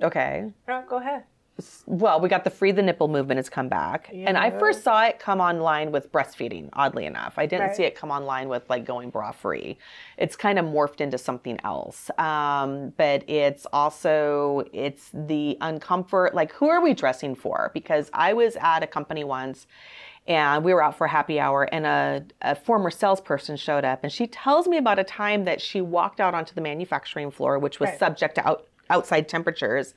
Okay. 0.00 0.52
Oh, 0.68 0.84
go 0.88 0.98
ahead. 0.98 1.24
Well, 1.86 2.20
we 2.20 2.28
got 2.28 2.44
the 2.44 2.50
free 2.50 2.70
the 2.70 2.82
nipple 2.82 3.08
movement 3.08 3.38
has 3.38 3.48
come 3.48 3.68
back. 3.68 4.10
And 4.12 4.38
I 4.38 4.50
first 4.50 4.84
saw 4.84 5.04
it 5.04 5.18
come 5.18 5.40
online 5.40 5.90
with 5.90 6.12
breastfeeding, 6.12 6.68
oddly 6.72 7.04
enough. 7.04 7.34
I 7.36 7.46
didn't 7.46 7.66
Right. 7.66 7.76
see 7.76 7.82
it 7.82 7.96
come 7.96 8.12
online 8.12 8.48
with 8.48 8.70
like 8.70 8.84
going 8.84 9.10
bra 9.10 9.32
free. 9.32 9.76
It's 10.18 10.36
kind 10.36 10.56
of 10.56 10.66
morphed 10.66 11.00
into 11.00 11.18
something 11.18 11.58
else. 11.64 12.10
Um, 12.16 12.92
but 12.96 13.28
it's 13.28 13.66
also 13.72 14.64
it's 14.72 15.10
the 15.12 15.58
uncomfort, 15.60 16.34
like 16.34 16.52
who 16.52 16.68
are 16.68 16.80
we 16.80 16.94
dressing 16.94 17.34
for? 17.34 17.72
Because 17.74 18.08
I 18.14 18.34
was 18.34 18.56
at 18.60 18.84
a 18.84 18.86
company 18.86 19.24
once 19.24 19.66
and 20.26 20.64
we 20.64 20.72
were 20.72 20.82
out 20.82 20.96
for 20.96 21.06
happy 21.06 21.38
hour 21.38 21.64
and 21.64 21.84
a, 21.86 22.24
a 22.42 22.54
former 22.54 22.90
salesperson 22.90 23.56
showed 23.56 23.84
up 23.84 24.02
and 24.02 24.10
she 24.12 24.26
tells 24.26 24.66
me 24.66 24.76
about 24.78 24.98
a 24.98 25.04
time 25.04 25.44
that 25.44 25.60
she 25.60 25.80
walked 25.80 26.20
out 26.20 26.34
onto 26.34 26.54
the 26.54 26.60
manufacturing 26.60 27.30
floor, 27.30 27.58
which 27.58 27.78
was 27.80 27.90
Right. 27.90 27.98
subject 27.98 28.36
to 28.36 28.48
out, 28.48 28.66
outside 28.88 29.28
temperatures. 29.28 29.94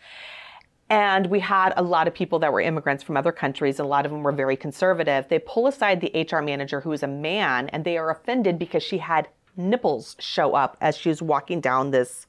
And 0.90 1.28
we 1.28 1.42
had 1.42 1.74
a 1.76 1.84
lot 1.84 2.08
of 2.08 2.14
people 2.14 2.40
that 2.40 2.54
were 2.54 2.62
immigrants 2.62 3.04
from 3.04 3.18
other 3.18 3.34
countries. 3.34 3.78
A 3.80 3.84
lot 3.84 4.06
of 4.06 4.12
them 4.12 4.24
were 4.24 4.32
very 4.32 4.56
conservative. 4.56 5.28
They 5.28 5.40
pull 5.40 5.68
aside 5.68 6.00
the 6.00 6.12
HR 6.30 6.42
manager, 6.42 6.80
who 6.80 6.94
is 6.94 7.04
a 7.04 7.08
man, 7.08 7.68
and 7.70 7.84
they 7.84 7.98
are 7.98 8.10
offended 8.10 8.58
because 8.58 8.84
she 8.84 9.00
had 9.00 9.28
nipples 9.58 10.16
show 10.20 10.56
up 10.56 10.78
as 10.80 10.96
she 10.96 11.10
was 11.10 11.22
walking 11.22 11.60
down 11.60 11.92
this, 11.92 12.26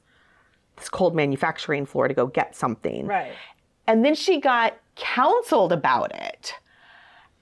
this 0.75 0.89
cold 0.89 1.15
manufacturing 1.15 1.85
floor 1.85 2.09
to 2.09 2.13
go 2.13 2.27
get 2.27 2.53
something. 2.53 3.07
Right. 3.07 3.31
And 3.87 4.03
then 4.03 4.13
she 4.13 4.41
got 4.41 4.77
counseled 4.95 5.71
about 5.71 6.13
it. 6.13 6.53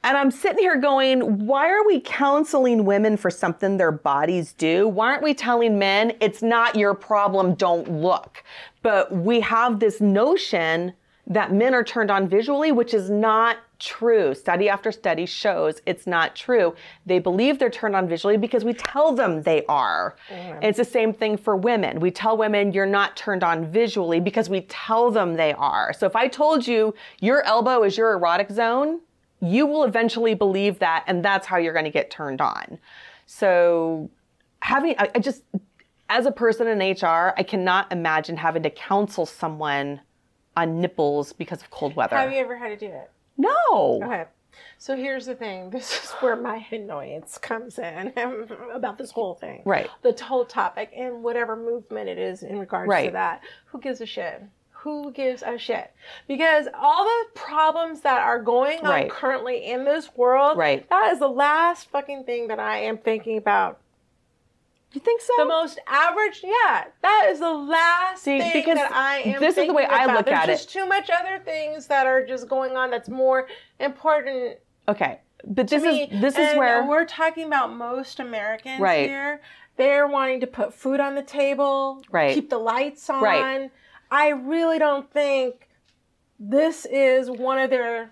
And 0.04 0.16
I'm 0.16 0.32
sitting 0.32 0.60
here 0.60 0.78
going, 0.78 1.46
why 1.48 1.70
are 1.70 1.86
we 1.86 2.00
counseling 2.00 2.86
women 2.86 3.18
for 3.18 3.30
something 3.30 3.78
their 3.78 3.92
bodies 3.92 4.54
do? 4.54 4.88
Why 4.88 5.08
aren't 5.08 5.24
we 5.24 5.34
telling 5.34 5.78
men 5.78 6.14
it's 6.22 6.42
not 6.42 6.76
your 6.76 6.94
problem, 6.94 7.56
don't 7.56 7.92
look? 7.92 8.44
But 8.84 9.12
we 9.12 9.42
have 9.42 9.80
this 9.80 10.00
notion 10.00 10.94
that 11.26 11.52
men 11.52 11.74
are 11.74 11.84
turned 11.84 12.10
on 12.10 12.30
visually, 12.30 12.72
which 12.72 12.94
is 12.94 13.10
not 13.10 13.58
true. 13.80 14.34
Study 14.34 14.70
after 14.70 14.92
study 14.92 15.26
shows 15.26 15.82
it's 15.86 16.08
not 16.08 16.36
true. 16.36 16.74
They 17.06 17.20
believe 17.20 17.60
they're 17.60 17.70
turned 17.70 17.96
on 17.96 18.08
visually 18.08 18.38
because 18.38 18.64
we 18.64 18.74
tell 18.74 19.14
them 19.14 19.42
they 19.42 19.66
are. 19.66 20.16
And 20.30 20.64
it's 20.64 20.78
the 20.78 20.86
same 20.86 21.14
thing 21.14 21.36
for 21.38 21.58
women. 21.58 22.00
We 22.00 22.12
tell 22.12 22.38
women 22.38 22.72
you're 22.72 22.86
not 22.86 23.18
turned 23.18 23.44
on 23.44 23.66
visually 23.66 24.22
because 24.22 24.50
we 24.50 24.62
tell 24.62 25.12
them 25.12 25.36
they 25.36 25.54
are. 25.54 25.92
So 25.92 26.06
if 26.06 26.16
I 26.16 26.28
told 26.30 26.66
you 26.66 26.96
your 27.20 27.44
elbow 27.44 27.84
is 27.84 27.98
your 27.98 28.14
erotic 28.14 28.50
zone, 28.50 29.02
you 29.42 29.66
will 29.66 29.84
eventually 29.84 30.34
believe 30.34 30.80
that, 30.80 31.04
and 31.08 31.24
that's 31.24 31.46
how 31.48 31.58
you're 31.58 31.74
going 31.74 31.86
to 31.86 31.92
get 31.92 32.10
turned 32.10 32.42
on. 32.42 32.80
So, 33.26 34.10
having, 34.62 34.96
I, 34.98 35.10
I 35.16 35.20
just, 35.20 35.44
as 36.10 36.26
a 36.26 36.32
person 36.32 36.68
in 36.68 36.80
HR, 36.80 37.34
I 37.38 37.44
cannot 37.44 37.92
imagine 37.92 38.38
having 38.38 38.64
to 38.64 38.70
counsel 38.70 39.26
someone 39.26 40.02
on 40.56 40.82
nipples 40.82 41.34
because 41.34 41.62
of 41.62 41.70
cold 41.70 41.96
weather. 41.96 42.16
Have 42.16 42.32
you 42.32 42.40
ever 42.40 42.58
had 42.58 42.70
to 42.70 42.78
do 42.78 42.92
it? 42.92 43.12
no. 43.38 44.02
Okay. 44.04 44.26
So 44.80 44.96
here's 44.96 45.26
the 45.26 45.36
thing. 45.36 45.70
This 45.78 46.04
is 46.04 46.12
where 46.20 46.36
my 46.36 46.66
annoyance 46.72 47.38
comes 47.38 47.78
in 47.78 48.14
about 48.74 48.98
this 48.98 49.12
whole 49.12 49.36
thing. 49.36 49.62
Right. 49.66 49.90
The 50.02 50.16
whole 50.24 50.46
topic 50.46 50.92
and 50.96 51.24
whatever 51.24 51.56
movement 51.56 52.10
it 52.10 52.18
is 52.18 52.44
in 52.44 52.60
regards 52.60 52.92
to 53.06 53.12
that. 53.12 53.42
Who 53.68 53.80
gives 53.80 54.02
a 54.02 54.06
shit? 54.06 54.42
Who 54.82 55.12
gives 55.12 55.44
a 55.44 55.58
shit? 55.58 55.92
Because 56.28 56.68
all 56.80 57.04
the 57.04 57.26
problems 57.40 58.02
that 58.02 58.22
are 58.22 58.42
going 58.42 58.80
on 58.80 58.86
Right. 58.86 59.10
currently 59.10 59.66
in 59.66 59.84
this 59.86 60.16
world, 60.16 60.58
Right. 60.58 60.88
that 60.90 61.12
is 61.14 61.20
the 61.20 61.28
last 61.28 61.90
fucking 61.90 62.24
thing 62.26 62.48
that 62.48 62.60
I 62.60 62.78
am 62.80 62.98
thinking 62.98 63.38
about. 63.38 63.80
You 64.94 65.02
think 65.02 65.22
so? 65.22 65.34
The 65.38 65.46
most 65.46 65.80
average, 65.88 66.42
yeah, 66.44 66.86
that 67.02 67.26
is 67.30 67.40
the 67.40 67.52
last 67.54 68.24
See, 68.24 68.40
thing 68.40 68.54
because 68.54 68.76
that 68.78 68.92
I 68.94 69.18
am. 69.20 69.40
this 69.40 69.58
is 69.58 69.68
the 69.68 69.74
way 69.74 69.86
I 69.86 70.06
about. 70.06 70.16
look 70.18 70.26
There's 70.28 70.38
at 70.40 70.50
it. 70.50 70.54
just 70.54 70.70
too 70.72 70.86
much 70.86 71.10
other 71.10 71.40
things 71.44 71.88
that 71.88 72.08
are 72.08 72.26
just 72.26 72.48
going 72.48 72.78
on 72.78 72.90
that's 72.90 73.10
more 73.10 73.48
important 73.80 74.58
okay. 74.88 75.20
But 75.46 75.68
this 75.68 75.84
me, 75.84 76.04
is 76.04 76.22
this 76.22 76.34
is 76.38 76.50
and 76.50 76.58
where 76.58 76.86
we're 76.88 77.06
talking 77.06 77.46
about 77.46 77.74
most 77.74 78.20
Americans 78.20 78.80
Right. 78.80 79.08
here. 79.08 79.42
They're 79.76 80.08
wanting 80.08 80.40
to 80.40 80.48
put 80.48 80.74
food 80.74 81.00
on 81.00 81.14
the 81.16 81.22
table, 81.22 82.02
Right. 82.10 82.34
keep 82.34 82.50
the 82.50 82.58
lights 82.58 83.08
on. 83.10 83.22
Right. 83.24 83.72
I 84.12 84.30
really 84.30 84.80
don't 84.80 85.12
think 85.12 85.68
this 86.40 86.86
is 86.86 87.30
one 87.30 87.60
of 87.60 87.70
their 87.70 88.12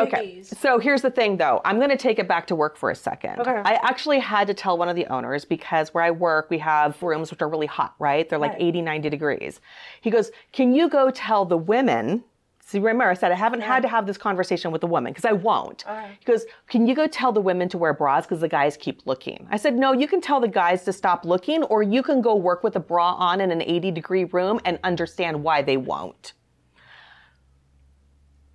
Okay. 0.00 0.42
So 0.42 0.78
here's 0.78 1.00
the 1.00 1.10
thing 1.10 1.38
though. 1.38 1.62
I'm 1.64 1.78
going 1.78 1.88
to 1.90 1.96
take 1.96 2.18
it 2.18 2.28
back 2.28 2.46
to 2.48 2.54
work 2.54 2.76
for 2.76 2.90
a 2.90 2.94
second. 2.94 3.40
Okay. 3.40 3.62
I 3.64 3.74
actually 3.82 4.18
had 4.18 4.46
to 4.48 4.54
tell 4.54 4.76
one 4.76 4.88
of 4.88 4.96
the 4.96 5.06
owners 5.06 5.46
because 5.46 5.94
where 5.94 6.04
I 6.04 6.10
work, 6.10 6.50
we 6.50 6.58
have 6.58 7.02
rooms 7.02 7.30
which 7.30 7.40
are 7.40 7.48
really 7.48 7.66
hot, 7.66 7.94
right? 7.98 8.28
They're 8.28 8.38
like 8.38 8.52
Right. 8.52 8.62
80, 8.62 8.82
90 8.82 9.08
degrees. 9.08 9.60
He 10.02 10.10
goes, 10.10 10.30
Can 10.52 10.74
you 10.74 10.88
go 10.90 11.10
tell 11.10 11.46
the 11.46 11.56
women? 11.56 12.22
See, 12.68 12.80
remember, 12.80 13.04
I 13.04 13.14
said 13.14 13.32
I 13.32 13.34
haven't 13.34 13.62
had 13.62 13.80
to 13.80 13.88
have 13.88 14.06
this 14.06 14.18
conversation 14.18 14.72
with 14.72 14.82
the 14.82 14.86
woman 14.86 15.14
because 15.14 15.24
I 15.24 15.32
won't. 15.32 15.86
Okay. 15.88 16.10
He 16.18 16.24
goes, 16.26 16.44
Can 16.68 16.86
you 16.86 16.94
go 16.94 17.06
tell 17.06 17.32
the 17.32 17.40
women 17.40 17.66
to 17.70 17.78
wear 17.78 17.94
bras 17.94 18.26
because 18.26 18.40
the 18.40 18.48
guys 18.48 18.76
keep 18.76 19.06
looking? 19.06 19.48
I 19.50 19.56
said, 19.56 19.74
No, 19.74 19.94
you 19.94 20.06
can 20.06 20.20
tell 20.20 20.38
the 20.38 20.48
guys 20.48 20.84
to 20.84 20.92
stop 20.92 21.24
looking, 21.24 21.62
or 21.62 21.82
you 21.82 22.02
can 22.02 22.20
go 22.20 22.36
work 22.36 22.62
with 22.62 22.76
a 22.76 22.80
bra 22.80 23.14
on 23.14 23.40
in 23.40 23.50
an 23.50 23.62
80 23.62 23.92
degree 23.92 24.24
room 24.24 24.60
and 24.66 24.78
understand 24.84 25.42
why 25.42 25.62
they 25.62 25.78
won't. 25.78 26.34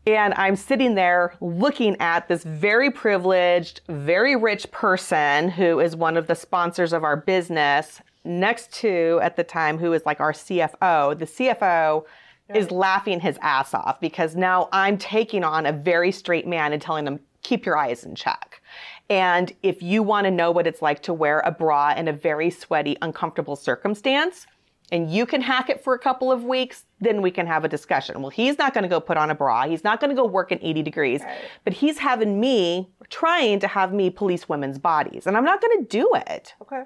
And 0.05 0.35
I'm 0.35 0.57
sitting 0.57 0.93
there 0.93 1.33
looking 1.41 1.99
at 1.99 2.27
this 2.27 2.43
very 2.43 2.91
privileged, 2.91 3.81
very 3.89 4.35
rich 4.35 4.69
person 4.69 5.49
who 5.49 5.79
is 5.79 5.95
one 5.95 6.17
of 6.17 6.27
the 6.27 6.35
sponsors 6.35 6.93
of 6.93 7.03
our 7.03 7.17
business, 7.17 7.99
next 8.23 8.71
to, 8.73 9.19
at 9.23 9.37
the 9.37 9.43
time, 9.43 9.79
who 9.79 9.91
is 9.91 10.05
like 10.05 10.19
our 10.19 10.33
CFO. 10.33 11.17
The 11.17 11.25
CFO 11.25 12.05
is 12.53 12.71
laughing 12.71 13.19
his 13.19 13.37
ass 13.41 13.73
off 13.73 13.99
because 13.99 14.35
now 14.35 14.69
I'm 14.71 14.97
taking 14.97 15.43
on 15.43 15.65
a 15.65 15.71
very 15.71 16.11
straight 16.11 16.47
man 16.47 16.73
and 16.73 16.81
telling 16.81 17.07
him, 17.07 17.19
keep 17.41 17.65
your 17.65 17.77
eyes 17.77 18.03
in 18.03 18.15
check. 18.15 18.61
And 19.09 19.53
if 19.63 19.81
you 19.81 20.01
want 20.01 20.25
to 20.25 20.31
know 20.31 20.51
what 20.51 20.65
it's 20.67 20.81
like 20.81 21.01
to 21.03 21.13
wear 21.13 21.41
a 21.41 21.51
bra 21.51 21.93
in 21.95 22.07
a 22.07 22.13
very 22.13 22.49
sweaty, 22.49 22.97
uncomfortable 23.01 23.55
circumstance, 23.55 24.47
and 24.91 25.11
you 25.11 25.25
can 25.25 25.41
hack 25.41 25.69
it 25.69 25.83
for 25.83 25.93
a 25.93 25.99
couple 25.99 26.31
of 26.31 26.43
weeks, 26.43 26.85
then 26.99 27.21
we 27.21 27.31
can 27.31 27.47
have 27.47 27.65
a 27.65 27.67
discussion. 27.67 28.21
Well, 28.21 28.29
he's 28.29 28.57
not 28.57 28.73
going 28.73 28.83
to 28.83 28.87
go 28.87 28.99
put 28.99 29.17
on 29.17 29.29
a 29.29 29.35
bra. 29.35 29.67
He's 29.67 29.83
not 29.83 29.99
going 29.99 30.09
to 30.09 30.15
go 30.15 30.25
work 30.25 30.51
in 30.51 30.59
80 30.61 30.83
degrees, 30.83 31.21
but 31.63 31.73
he's 31.73 31.97
having 31.97 32.39
me 32.39 32.89
trying 33.09 33.59
to 33.61 33.67
have 33.67 33.93
me 33.93 34.09
police 34.09 34.47
women's 34.47 34.77
bodies, 34.77 35.25
and 35.25 35.35
I'm 35.35 35.45
not 35.45 35.61
going 35.61 35.79
to 35.79 35.85
do 35.85 36.11
it. 36.27 36.53
Okay. 36.61 36.83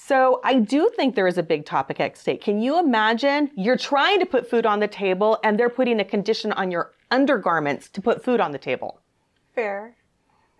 So 0.00 0.40
I 0.44 0.60
do 0.60 0.88
think 0.94 1.16
there 1.16 1.26
is 1.26 1.38
a 1.38 1.42
big 1.42 1.66
topic 1.66 1.98
at 1.98 2.16
stake. 2.16 2.40
Can 2.40 2.62
you 2.62 2.78
imagine 2.78 3.50
you're 3.56 3.76
trying 3.76 4.20
to 4.20 4.26
put 4.26 4.48
food 4.48 4.64
on 4.64 4.78
the 4.78 4.86
table 4.86 5.40
and 5.42 5.58
they're 5.58 5.68
putting 5.68 5.98
a 5.98 6.04
condition 6.04 6.52
on 6.52 6.70
your 6.70 6.92
undergarments 7.10 7.88
to 7.90 8.00
put 8.00 8.22
food 8.22 8.38
on 8.40 8.52
the 8.52 8.58
table? 8.58 9.00
Fair. 9.56 9.96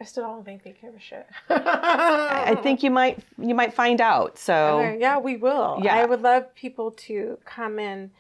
I 0.01 0.05
still 0.05 0.25
don't 0.25 0.45
think 0.45 0.65
they 0.65 0.73
give 0.83 0.93
a 0.93 0.99
shit. 0.99 1.27
I 1.49 2.59
think 2.63 2.83
you 2.83 2.91
might 2.91 3.21
you 3.41 3.55
might 3.55 3.73
find 3.73 4.01
out. 4.01 4.39
So 4.39 4.81
Okay, 4.81 4.99
yeah, 5.01 5.19
we 5.19 5.37
will. 5.37 5.79
Yeah. 5.83 5.95
I 5.95 6.05
would 6.05 6.21
love 6.21 6.53
people 6.57 6.91
to 7.07 7.39
come 7.45 7.79
in 7.79 8.11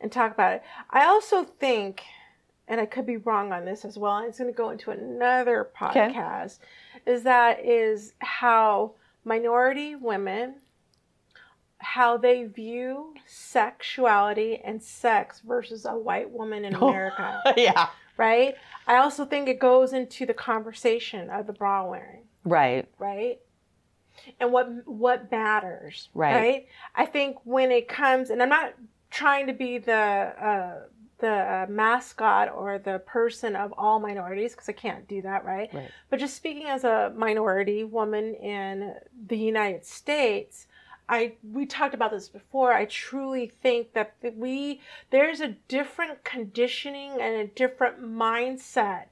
and 0.00 0.12
talk 0.12 0.32
about 0.32 0.52
it. 0.54 0.62
I 0.90 1.06
also 1.06 1.42
think, 1.42 2.02
and 2.68 2.80
I 2.80 2.86
could 2.86 3.04
be 3.04 3.16
wrong 3.16 3.52
on 3.52 3.64
this 3.64 3.84
as 3.84 3.98
well, 3.98 4.16
and 4.18 4.28
it's 4.28 4.38
going 4.38 4.50
to 4.50 4.56
go 4.56 4.70
into 4.70 4.92
another 4.92 5.70
Okay. 5.82 6.12
podcast, 6.14 6.60
is 7.04 7.24
that 7.24 7.64
is 7.64 8.14
how 8.20 8.92
minority 9.24 9.96
women, 9.96 10.54
how 11.78 12.16
they 12.16 12.44
view 12.44 13.14
sexuality 13.26 14.60
and 14.64 14.82
sex 14.82 15.40
versus 15.46 15.84
a 15.84 15.96
white 15.96 16.30
woman 16.30 16.64
in 16.64 16.74
America, 16.82 17.42
yeah. 17.56 17.88
right? 18.16 18.54
I 18.86 18.96
also 18.96 19.24
think 19.24 19.48
it 19.48 19.58
goes 19.58 19.92
into 19.92 20.26
the 20.26 20.34
conversation 20.34 21.30
of 21.30 21.46
the 21.46 21.52
bra 21.52 21.84
wearing 21.88 22.22
Right. 22.44 22.86
right? 22.98 23.38
And 24.40 24.52
what 24.52 24.68
what 24.86 25.30
matters, 25.30 26.08
Right. 26.14 26.66
I 26.94 27.06
think 27.06 27.36
when 27.44 27.70
it 27.70 27.86
comes, 27.88 28.30
and 28.30 28.42
I'm 28.42 28.48
not 28.48 28.74
trying 29.10 29.46
to 29.46 29.52
be 29.52 29.78
the 29.78 29.92
uh, 29.94 30.74
the 31.18 31.28
uh, 31.30 31.66
mascot 31.68 32.48
or 32.54 32.78
the 32.78 33.00
person 33.00 33.56
of 33.56 33.72
all 33.76 33.98
minorities 34.00 34.52
because 34.52 34.68
I 34.68 34.72
can't 34.72 35.06
do 35.08 35.22
that, 35.22 35.44
right? 35.44 35.68
Right. 35.72 35.90
But 36.10 36.18
just 36.20 36.36
speaking 36.36 36.66
as 36.66 36.84
a 36.84 37.12
minority 37.16 37.84
woman 37.84 38.34
in 38.34 38.94
the 39.26 39.36
United 39.36 39.84
States, 39.84 40.66
I 41.08 41.34
we 41.42 41.66
talked 41.66 41.94
about 41.94 42.10
this 42.10 42.28
before. 42.28 42.72
I 42.72 42.84
truly 42.84 43.46
think 43.62 43.94
that 43.94 44.14
we 44.36 44.80
there's 45.10 45.40
a 45.40 45.56
different 45.68 46.24
conditioning 46.24 47.12
and 47.20 47.34
a 47.36 47.46
different 47.46 48.02
mindset 48.02 49.04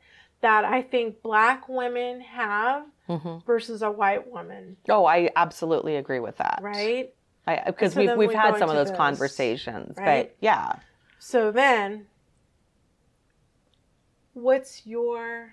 that 0.43 0.65
I 0.65 0.83
think 0.83 1.23
black 1.23 1.69
women 1.69 2.21
have 2.21 2.85
hmm 3.07 3.39
versus 3.47 3.83
a 3.83 3.91
white 3.91 4.31
woman, 4.31 4.77
Oh, 4.89 5.07
I 5.07 5.31
absolutely 5.37 5.97
agree 5.97 6.21
with 6.21 6.37
that. 6.39 6.59
right? 6.61 7.13
Because 7.47 7.95
So 7.95 8.01
we've 8.01 8.17
we've 8.17 8.29
we 8.31 8.35
had 8.35 8.59
some 8.59 8.69
of 8.69 8.77
those 8.77 8.91
conversations, 8.91 9.97
right? 9.97 10.27
but 10.29 10.37
yeah. 10.41 10.77
So 11.19 11.51
then, 11.53 12.07
what's 14.35 14.87
your 14.87 15.53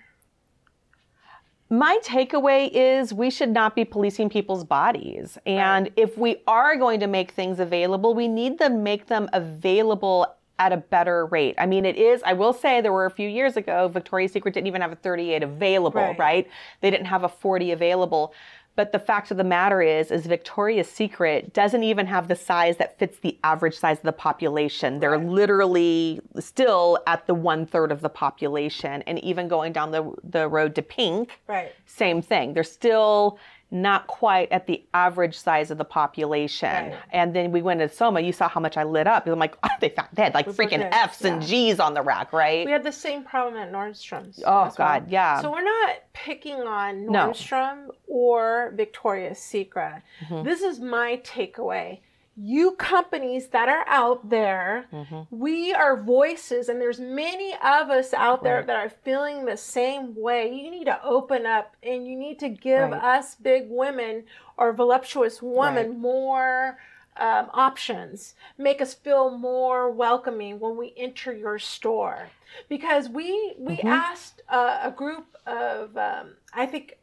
My 1.74 1.98
takeaway 2.04 2.70
is 2.72 3.12
we 3.12 3.30
should 3.30 3.48
not 3.48 3.74
be 3.74 3.84
policing 3.84 4.28
people's 4.28 4.62
bodies. 4.62 5.38
And 5.44 5.90
if 5.96 6.16
we 6.16 6.36
are 6.46 6.76
going 6.76 7.00
to 7.00 7.08
make 7.08 7.32
things 7.32 7.58
available, 7.58 8.14
we 8.14 8.28
need 8.28 8.58
to 8.58 8.70
make 8.70 9.08
them 9.08 9.28
available 9.32 10.32
at 10.60 10.72
a 10.72 10.76
better 10.76 11.26
rate. 11.26 11.56
I 11.58 11.66
mean, 11.66 11.84
it 11.84 11.96
is, 11.96 12.22
I 12.24 12.32
will 12.32 12.52
say 12.52 12.80
there 12.80 12.92
were 12.92 13.06
a 13.06 13.10
few 13.10 13.28
years 13.28 13.56
ago, 13.56 13.88
Victoria's 13.88 14.30
Secret 14.30 14.54
didn't 14.54 14.68
even 14.68 14.82
have 14.82 14.92
a 14.92 14.96
38 14.96 15.42
available, 15.42 16.00
Right. 16.00 16.16
right? 16.16 16.50
They 16.80 16.92
didn't 16.92 17.06
have 17.06 17.24
a 17.24 17.28
40 17.28 17.72
available. 17.72 18.32
But 18.76 18.92
the 18.92 18.98
fact 18.98 19.30
of 19.30 19.36
the 19.36 19.44
matter 19.44 19.80
is, 19.80 20.10
is 20.10 20.26
Victoria's 20.26 20.90
Secret 20.90 21.52
doesn't 21.52 21.82
even 21.84 22.06
have 22.06 22.28
the 22.28 22.34
size 22.34 22.76
that 22.78 22.98
fits 22.98 23.18
the 23.18 23.38
average 23.44 23.76
size 23.76 23.98
of 23.98 24.02
the 24.02 24.12
population. 24.12 24.98
They're 24.98 25.18
literally 25.18 26.20
still 26.40 26.98
at 27.06 27.26
the 27.26 27.34
one 27.34 27.66
third 27.66 27.92
of 27.92 28.00
the 28.00 28.08
population. 28.08 29.02
And 29.02 29.18
even 29.20 29.46
going 29.46 29.72
down 29.72 29.92
the, 29.92 30.12
the 30.24 30.48
road 30.48 30.74
to 30.74 30.82
pink, 30.82 31.40
right? 31.46 31.72
same 31.86 32.20
thing. 32.20 32.54
They're 32.54 32.64
still 32.64 33.38
not 33.74 34.06
quite 34.06 34.50
at 34.52 34.68
the 34.68 34.82
average 34.94 35.36
size 35.36 35.70
of 35.72 35.78
the 35.78 35.84
population. 35.84 36.68
Right. 36.68 36.98
And 37.10 37.34
then 37.34 37.50
we 37.50 37.60
went 37.60 37.80
to 37.80 37.88
Soma. 37.88 38.20
You 38.20 38.32
saw 38.32 38.48
how 38.48 38.60
much 38.60 38.76
I 38.76 38.84
lit 38.84 39.08
up. 39.08 39.26
I'm 39.26 39.38
like, 39.38 39.56
oh, 39.64 39.68
they 39.80 39.88
found 39.88 40.08
they 40.12 40.22
had 40.22 40.32
like 40.32 40.46
freaking 40.46 40.88
F's 40.92 41.24
and. 41.24 41.42
G's 41.42 41.80
on 41.80 41.92
the 41.94 42.02
rack, 42.02 42.32
right? 42.32 42.64
We 42.64 42.70
had 42.70 42.84
the 42.84 42.92
same 42.92 43.24
problem 43.24 43.60
at 43.60 43.72
Nordstrom's. 43.72 44.40
Oh, 44.46 44.64
as 44.64 44.78
well. 44.78 45.00
God, 45.00 45.10
yeah. 45.10 45.42
So 45.42 45.50
we're 45.50 45.64
not 45.64 45.96
picking 46.12 46.62
on 46.62 47.06
No. 47.06 47.30
Nordstrom 47.30 47.88
or 48.06 48.72
Victoria's 48.76 49.38
Secret. 49.40 50.02
Mm-hmm. 50.20 50.44
This 50.44 50.62
is 50.62 50.78
my 50.78 51.20
takeaway. 51.24 51.98
You 52.36 52.72
companies 52.72 53.48
that 53.48 53.68
are 53.68 53.84
out 53.86 54.28
there, 54.30 54.86
Mm-hmm. 54.92 55.20
we 55.30 55.72
are 55.72 55.96
voices, 55.96 56.68
and 56.68 56.80
there's 56.80 56.98
many 56.98 57.52
of 57.54 57.90
us 57.90 58.12
out 58.12 58.42
there 58.42 58.56
Right. 58.56 58.66
that 58.66 58.76
are 58.76 58.88
feeling 58.90 59.44
the 59.44 59.56
same 59.56 60.14
way. 60.16 60.52
You 60.52 60.70
need 60.70 60.86
to 60.86 61.02
open 61.04 61.46
up 61.46 61.76
and 61.82 62.06
you 62.08 62.16
need 62.16 62.38
to 62.40 62.48
give 62.48 62.90
Right. 62.90 63.02
us 63.02 63.36
big 63.36 63.66
women 63.68 64.24
or 64.56 64.72
voluptuous 64.72 65.40
women 65.42 65.90
Right. 65.90 65.96
more 65.98 66.78
um, 67.16 67.48
options. 67.54 68.34
Make 68.58 68.80
us 68.82 68.92
feel 68.92 69.30
more 69.30 69.88
welcoming 69.88 70.58
when 70.58 70.76
we 70.76 70.92
enter 70.96 71.32
your 71.32 71.60
store, 71.60 72.30
because 72.68 73.08
we 73.08 73.54
we 73.56 73.76
Mm-hmm. 73.76 73.86
asked 73.86 74.42
uh, 74.48 74.80
a 74.82 74.90
group 74.90 75.26
of 75.46 75.96
um, 75.96 76.34
I 76.52 76.66
think 76.66 76.98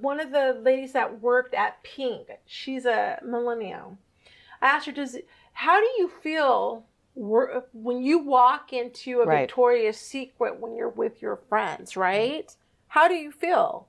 one 0.00 0.20
of 0.20 0.30
the 0.30 0.52
ladies 0.62 0.92
that 0.92 1.20
worked 1.20 1.54
at 1.54 1.82
Pink. 1.82 2.28
She's 2.46 2.86
a 2.86 3.18
millennial. 3.24 3.98
I 4.60 4.66
asked 4.68 4.86
her, 4.86 4.92
"Does 4.92 5.16
how 5.52 5.80
do 5.80 5.86
you 5.98 6.08
feel 6.08 6.84
when 7.14 8.02
you 8.02 8.18
walk 8.18 8.72
into 8.72 9.20
a 9.20 9.26
Right. 9.26 9.40
Victoria's 9.40 9.98
Secret 9.98 10.60
when 10.60 10.76
you're 10.76 10.88
with 10.88 11.20
your 11.20 11.36
friends? 11.48 11.96
Right? 11.96 12.54
How 12.88 13.08
do 13.08 13.14
you 13.14 13.30
feel?" 13.32 13.88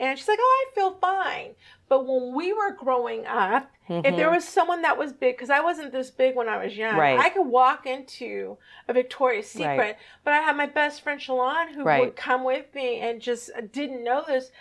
And 0.00 0.16
she's 0.16 0.28
like, 0.28 0.38
"Oh, 0.40 0.66
I 0.70 0.74
feel 0.74 0.92
fine." 0.94 1.56
But 1.88 2.06
when 2.06 2.32
we 2.34 2.52
were 2.52 2.70
growing 2.70 3.26
up, 3.26 3.68
if 3.88 4.14
there 4.14 4.30
was 4.30 4.44
someone 4.46 4.82
that 4.82 4.96
was 4.98 5.12
big, 5.12 5.34
because 5.36 5.50
I 5.50 5.60
wasn't 5.60 5.90
this 5.90 6.10
big 6.10 6.36
when 6.36 6.48
I 6.48 6.62
was 6.62 6.76
young, 6.76 6.90
Mm-hmm. 6.90 7.00
Right. 7.00 7.18
I 7.18 7.30
could 7.30 7.46
walk 7.46 7.86
into 7.86 8.58
a 8.86 8.92
Victoria's 8.92 9.50
Secret. 9.50 9.76
Right. 9.78 9.96
But 10.22 10.34
I 10.34 10.38
had 10.38 10.56
my 10.56 10.66
best 10.66 11.00
friend 11.02 11.18
Shalon 11.20 11.72
who 11.74 11.82
would 11.84 12.14
come 12.14 12.44
with 12.44 12.72
me 12.74 13.00
and 13.00 13.20
just 13.20 13.50
didn't 13.72 14.04
know 14.04 14.22
this, 14.26 14.52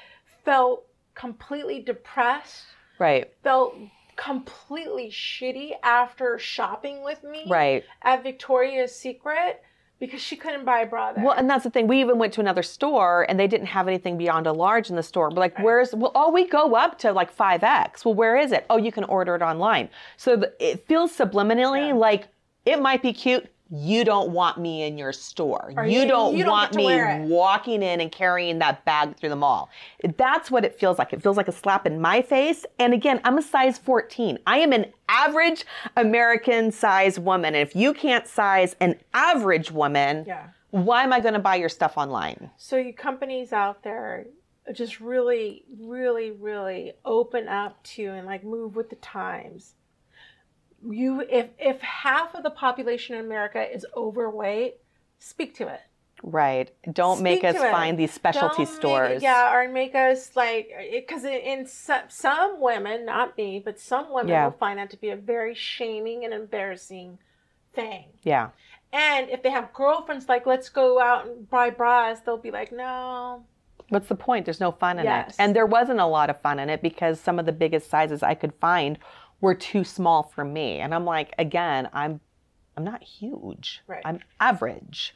felt 0.44 0.86
completely 1.14 1.82
depressed, 1.82 2.64
Right. 2.98 3.32
felt 3.44 3.76
completely 4.18 5.10
shitty 5.10 5.72
after 5.84 6.38
shopping 6.38 7.04
with 7.04 7.24
me 7.24 7.46
Right. 7.48 7.84
at 8.02 8.24
Victoria's 8.24 8.94
Secret 8.94 9.62
because 10.00 10.22
she 10.22 10.36
couldn't 10.36 10.64
buy 10.66 10.82
a 10.82 10.86
bra 10.86 11.14
there. 11.14 11.24
Well, 11.24 11.34
and 11.34 11.50
that's 11.50 11.64
the 11.64 11.70
thing. 11.72 11.88
We 11.88 12.00
even 12.02 12.20
went 12.20 12.34
to 12.34 12.42
another 12.42 12.62
store 12.62 13.26
and 13.30 13.40
they 13.40 13.48
didn't 13.48 13.68
have 13.68 13.88
anything 13.88 14.18
beyond 14.18 14.46
a 14.46 14.54
large 14.54 14.90
in 14.92 14.96
the 14.96 15.02
store. 15.04 15.30
We're 15.30 15.38
like, 15.38 15.58
where's, 15.60 15.96
well, 15.96 16.12
oh, 16.14 16.32
we 16.32 16.48
go 16.48 16.76
up 16.76 17.00
to 17.00 17.12
like 17.14 17.36
5X. 17.36 18.06
Well, 18.06 18.14
where 18.14 18.36
is 18.38 18.52
it? 18.52 18.66
Oh, 18.70 18.78
you 18.78 18.92
can 18.92 19.06
order 19.06 19.34
it 19.36 19.42
online. 19.42 19.90
So 20.18 20.36
the, 20.36 20.54
it 20.60 20.86
feels 20.88 21.16
subliminally 21.18 21.88
Yeah. 21.88 21.94
like 21.96 22.28
it 22.66 22.80
might 22.82 23.02
be 23.02 23.14
cute. 23.14 23.48
You 23.70 24.06
don't 24.06 24.30
want 24.32 24.58
me 24.58 24.84
in 24.84 24.98
your 24.98 25.12
store. 25.12 25.72
You, 25.86 26.02
you- 26.02 26.08
don't 26.08 26.36
you 26.38 26.44
don't 26.44 26.52
want 26.52 26.76
me 26.76 26.96
walking 27.28 27.84
in 27.84 28.00
and 28.02 28.12
carrying 28.12 28.60
that 28.60 28.86
bag 28.86 29.18
through 29.18 29.30
the 29.30 29.36
mall. 29.36 29.70
That's 30.18 30.50
what 30.50 30.64
it 30.64 30.80
feels 30.80 30.98
like. 30.98 31.14
It 31.14 31.22
feels 31.22 31.38
like 31.38 31.48
a 31.48 31.52
slap 31.52 31.86
in 31.86 32.00
my 32.00 32.22
face. 32.22 32.66
And 32.80 32.94
again, 32.94 33.20
I'm 33.24 33.38
a 33.38 33.42
size 33.42 33.78
14. 33.78 34.40
I 34.48 34.60
am 34.60 34.72
an 34.72 34.86
average 35.10 35.66
American 35.96 36.72
size 36.72 37.20
woman. 37.20 37.56
And 37.56 37.68
if 37.68 37.76
you 37.76 37.94
can't 37.94 38.28
size 38.28 38.76
an 38.80 39.00
average 39.14 39.72
woman, 39.72 40.26
yeah. 40.28 40.48
why 40.72 41.04
am 41.04 41.12
I 41.12 41.20
going 41.20 41.34
to 41.34 41.40
buy 41.40 41.56
your 41.56 41.70
stuff 41.70 41.98
online? 41.98 42.50
So 42.58 42.78
you 42.78 42.94
companies 42.94 43.52
out 43.54 43.84
there 43.84 44.26
just 44.74 45.00
really, 45.00 45.64
really, 45.80 46.32
really 46.32 46.94
open 47.06 47.48
up 47.48 47.82
to 47.84 48.04
and 48.06 48.26
like 48.28 48.44
move 48.44 48.76
with 48.76 48.90
the 48.90 48.98
times. 48.98 49.74
You 50.86 51.22
if 51.30 51.50
if 51.58 51.82
half 51.82 52.36
of 52.36 52.44
the 52.44 52.50
population 52.52 53.16
in 53.16 53.26
America 53.26 53.62
is 53.74 53.86
overweight, 53.96 54.76
speak 55.20 55.56
to 55.56 55.68
it. 55.68 55.82
Right. 56.24 56.72
Don't 56.92 57.22
make 57.22 57.44
us 57.44 57.56
it. 57.56 57.72
find 57.72 57.98
these 57.98 58.12
specialty 58.12 58.64
Don't 58.66 58.70
make- 58.72 58.76
stores. 58.80 59.24
yeah, 59.24 59.54
or 59.54 59.70
make 59.70 59.94
us 59.94 60.36
like 60.36 60.70
because 60.92 61.24
in, 61.24 61.68
some, 61.68 62.02
some 62.10 62.60
women, 62.60 63.06
not 63.06 63.38
me, 63.38 63.62
but 63.64 63.80
some 63.80 64.12
women 64.12 64.30
Yeah. 64.30 64.46
will 64.46 64.52
find 64.58 64.80
that 64.80 64.90
to 64.92 64.98
be 64.98 65.10
a 65.10 65.16
very 65.16 65.54
shaming 65.54 66.26
and 66.26 66.34
embarrassing 66.34 67.20
thing. 67.74 68.06
Yeah. 68.24 68.50
And 68.92 69.30
if 69.30 69.44
they 69.44 69.52
have 69.52 69.74
girlfriends, 69.74 70.28
like 70.28 70.46
let's 70.48 70.70
go 70.70 71.00
out 71.00 71.28
and 71.28 71.48
buy 71.50 71.70
bras, 71.70 72.22
they'll 72.22 72.38
be 72.38 72.52
like, 72.52 72.72
no, 72.72 73.44
What's 73.90 74.10
the 74.10 74.16
point? 74.16 74.44
There's 74.44 74.60
no 74.60 74.74
fun 74.74 75.00
in 75.00 75.06
it. 75.06 75.10
Yes. 75.10 75.36
And 75.40 75.56
there 75.56 75.66
wasn't 75.66 76.02
a 76.02 76.06
lot 76.06 76.30
of 76.30 76.42
fun 76.42 76.60
in 76.60 76.70
it 76.70 76.82
because 76.82 77.22
some 77.22 77.40
of 77.40 77.46
the 77.46 77.54
biggest 77.54 77.90
sizes 77.90 78.22
I 78.22 78.34
could 78.34 78.54
find 78.56 78.98
were 79.42 79.56
too 79.56 79.84
small 79.84 80.24
for 80.24 80.44
me. 80.44 80.80
And 80.80 80.94
I'm 80.94 81.06
like, 81.06 81.34
again, 81.38 81.90
I'm 81.94 82.20
I'm 82.76 82.84
not 82.84 83.04
huge. 83.04 83.82
Right. 83.88 84.04
I'm 84.06 84.20
average. 84.40 85.16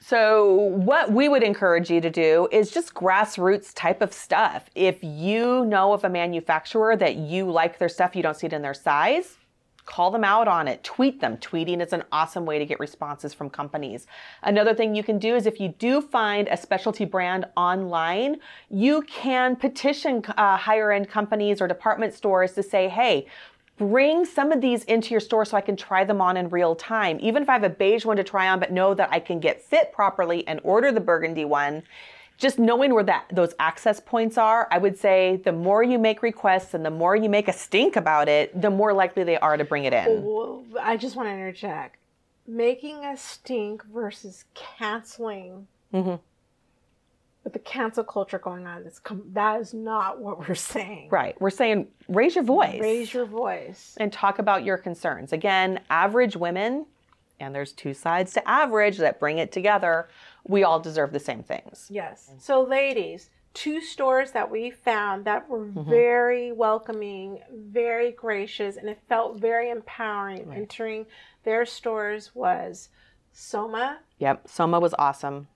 So 0.00 0.54
what 0.54 1.12
we 1.12 1.28
would 1.28 1.42
encourage 1.42 1.88
you 1.88 2.00
to 2.00 2.10
do 2.10 2.48
is 2.50 2.70
just 2.70 2.94
grassroots 2.94 3.72
type 3.74 4.02
of 4.02 4.12
stuff. 4.12 4.68
If 4.74 4.98
you 5.02 5.64
know 5.64 5.92
of 5.92 6.04
a 6.04 6.08
manufacturer 6.08 6.96
that 6.96 7.16
you 7.16 7.50
like 7.50 7.78
their 7.78 7.88
stuff, 7.88 8.16
you 8.16 8.22
don't 8.22 8.36
see 8.36 8.48
it 8.48 8.52
in 8.52 8.60
their 8.60 8.74
size, 8.74 9.38
call 9.86 10.10
them 10.10 10.24
out 10.24 10.48
on 10.48 10.68
it 10.68 10.82
tweet 10.84 11.20
them 11.20 11.36
tweeting 11.38 11.80
is 11.80 11.92
an 11.92 12.02
awesome 12.12 12.44
way 12.44 12.58
to 12.58 12.66
get 12.66 12.78
responses 12.78 13.32
from 13.32 13.48
companies 13.48 14.06
another 14.42 14.74
thing 14.74 14.94
you 14.94 15.02
can 15.02 15.18
do 15.18 15.34
is 15.34 15.46
if 15.46 15.60
you 15.60 15.68
do 15.78 16.00
find 16.00 16.48
a 16.48 16.56
specialty 16.56 17.04
brand 17.04 17.46
online 17.56 18.36
you 18.68 19.00
can 19.02 19.54
petition 19.56 20.22
uh, 20.36 20.56
higher 20.56 20.90
end 20.90 21.08
companies 21.08 21.60
or 21.60 21.68
department 21.68 22.12
stores 22.12 22.52
to 22.52 22.62
say 22.62 22.88
hey 22.88 23.26
bring 23.76 24.24
some 24.24 24.52
of 24.52 24.60
these 24.60 24.84
into 24.84 25.10
your 25.10 25.20
store 25.20 25.44
so 25.44 25.56
I 25.56 25.60
can 25.60 25.76
try 25.76 26.04
them 26.04 26.20
on 26.20 26.36
in 26.36 26.48
real 26.48 26.74
time. 26.74 27.18
Even 27.20 27.42
if 27.42 27.48
I 27.48 27.52
have 27.52 27.64
a 27.64 27.68
beige 27.68 28.04
one 28.04 28.16
to 28.16 28.24
try 28.24 28.48
on, 28.48 28.58
but 28.58 28.72
know 28.72 28.94
that 28.94 29.10
I 29.12 29.20
can 29.20 29.40
get 29.40 29.62
fit 29.62 29.92
properly 29.92 30.46
and 30.48 30.60
order 30.62 30.92
the 30.92 31.00
burgundy 31.00 31.44
one. 31.44 31.82
Just 32.38 32.58
knowing 32.58 32.92
where 32.92 33.04
that 33.04 33.24
those 33.32 33.54
access 33.58 33.98
points 33.98 34.36
are, 34.36 34.68
I 34.70 34.78
would 34.78 34.98
say 34.98 35.40
the 35.44 35.52
more 35.52 35.82
you 35.82 35.98
make 35.98 36.22
requests 36.22 36.74
and 36.74 36.84
the 36.84 36.90
more 36.90 37.16
you 37.16 37.30
make 37.30 37.48
a 37.48 37.52
stink 37.52 37.96
about 37.96 38.28
it, 38.28 38.60
the 38.60 38.70
more 38.70 38.92
likely 38.92 39.24
they 39.24 39.38
are 39.38 39.56
to 39.56 39.64
bring 39.64 39.84
it 39.84 39.94
in. 39.94 40.22
Well, 40.22 40.64
I 40.80 40.96
just 40.98 41.16
want 41.16 41.28
to 41.28 41.32
interject. 41.32 41.96
Making 42.46 43.04
a 43.04 43.16
stink 43.16 43.84
versus 43.86 44.44
canceling 44.54 45.66
Mhm. 45.92 46.20
With 47.46 47.52
the 47.52 47.58
cancel 47.60 48.02
culture 48.02 48.40
going 48.40 48.66
on, 48.66 48.82
that's 48.82 48.98
com- 48.98 49.22
that 49.32 49.60
is 49.60 49.72
not 49.72 50.18
what 50.20 50.48
we're 50.48 50.56
saying. 50.56 51.10
Right. 51.12 51.40
We're 51.40 51.50
saying 51.50 51.86
raise 52.08 52.34
your 52.34 52.42
voice 52.42 52.80
Raise 52.80 53.14
your 53.14 53.24
voice. 53.24 53.94
and 54.00 54.12
talk 54.12 54.40
about 54.40 54.64
your 54.64 54.76
concerns. 54.76 55.32
Again, 55.32 55.78
average 55.88 56.34
women, 56.34 56.86
and 57.38 57.54
there's 57.54 57.70
two 57.72 57.94
sides 57.94 58.32
to 58.32 58.48
average 58.48 58.98
that 58.98 59.20
bring 59.20 59.38
it 59.38 59.52
together, 59.52 60.08
we 60.44 60.64
all 60.64 60.80
deserve 60.80 61.12
the 61.12 61.20
same 61.20 61.44
things. 61.44 61.86
Yes. 61.88 62.32
So, 62.38 62.62
ladies, 62.64 63.30
two 63.54 63.80
stores 63.80 64.32
that 64.32 64.50
we 64.50 64.70
found 64.72 65.24
that 65.26 65.48
were 65.48 65.66
Mm-hmm. 65.66 65.88
very 65.88 66.50
welcoming, 66.50 67.42
very 67.52 68.10
gracious, 68.10 68.76
and 68.76 68.88
it 68.88 68.98
felt 69.08 69.38
very 69.38 69.70
empowering. 69.70 70.52
Entering 70.52 71.06
their 71.44 71.64
stores 71.64 72.32
was 72.34 72.88
Soma 73.32 74.00
Yep. 74.18 74.48
Soma 74.48 74.80
was 74.80 74.94
awesome. 74.98 75.46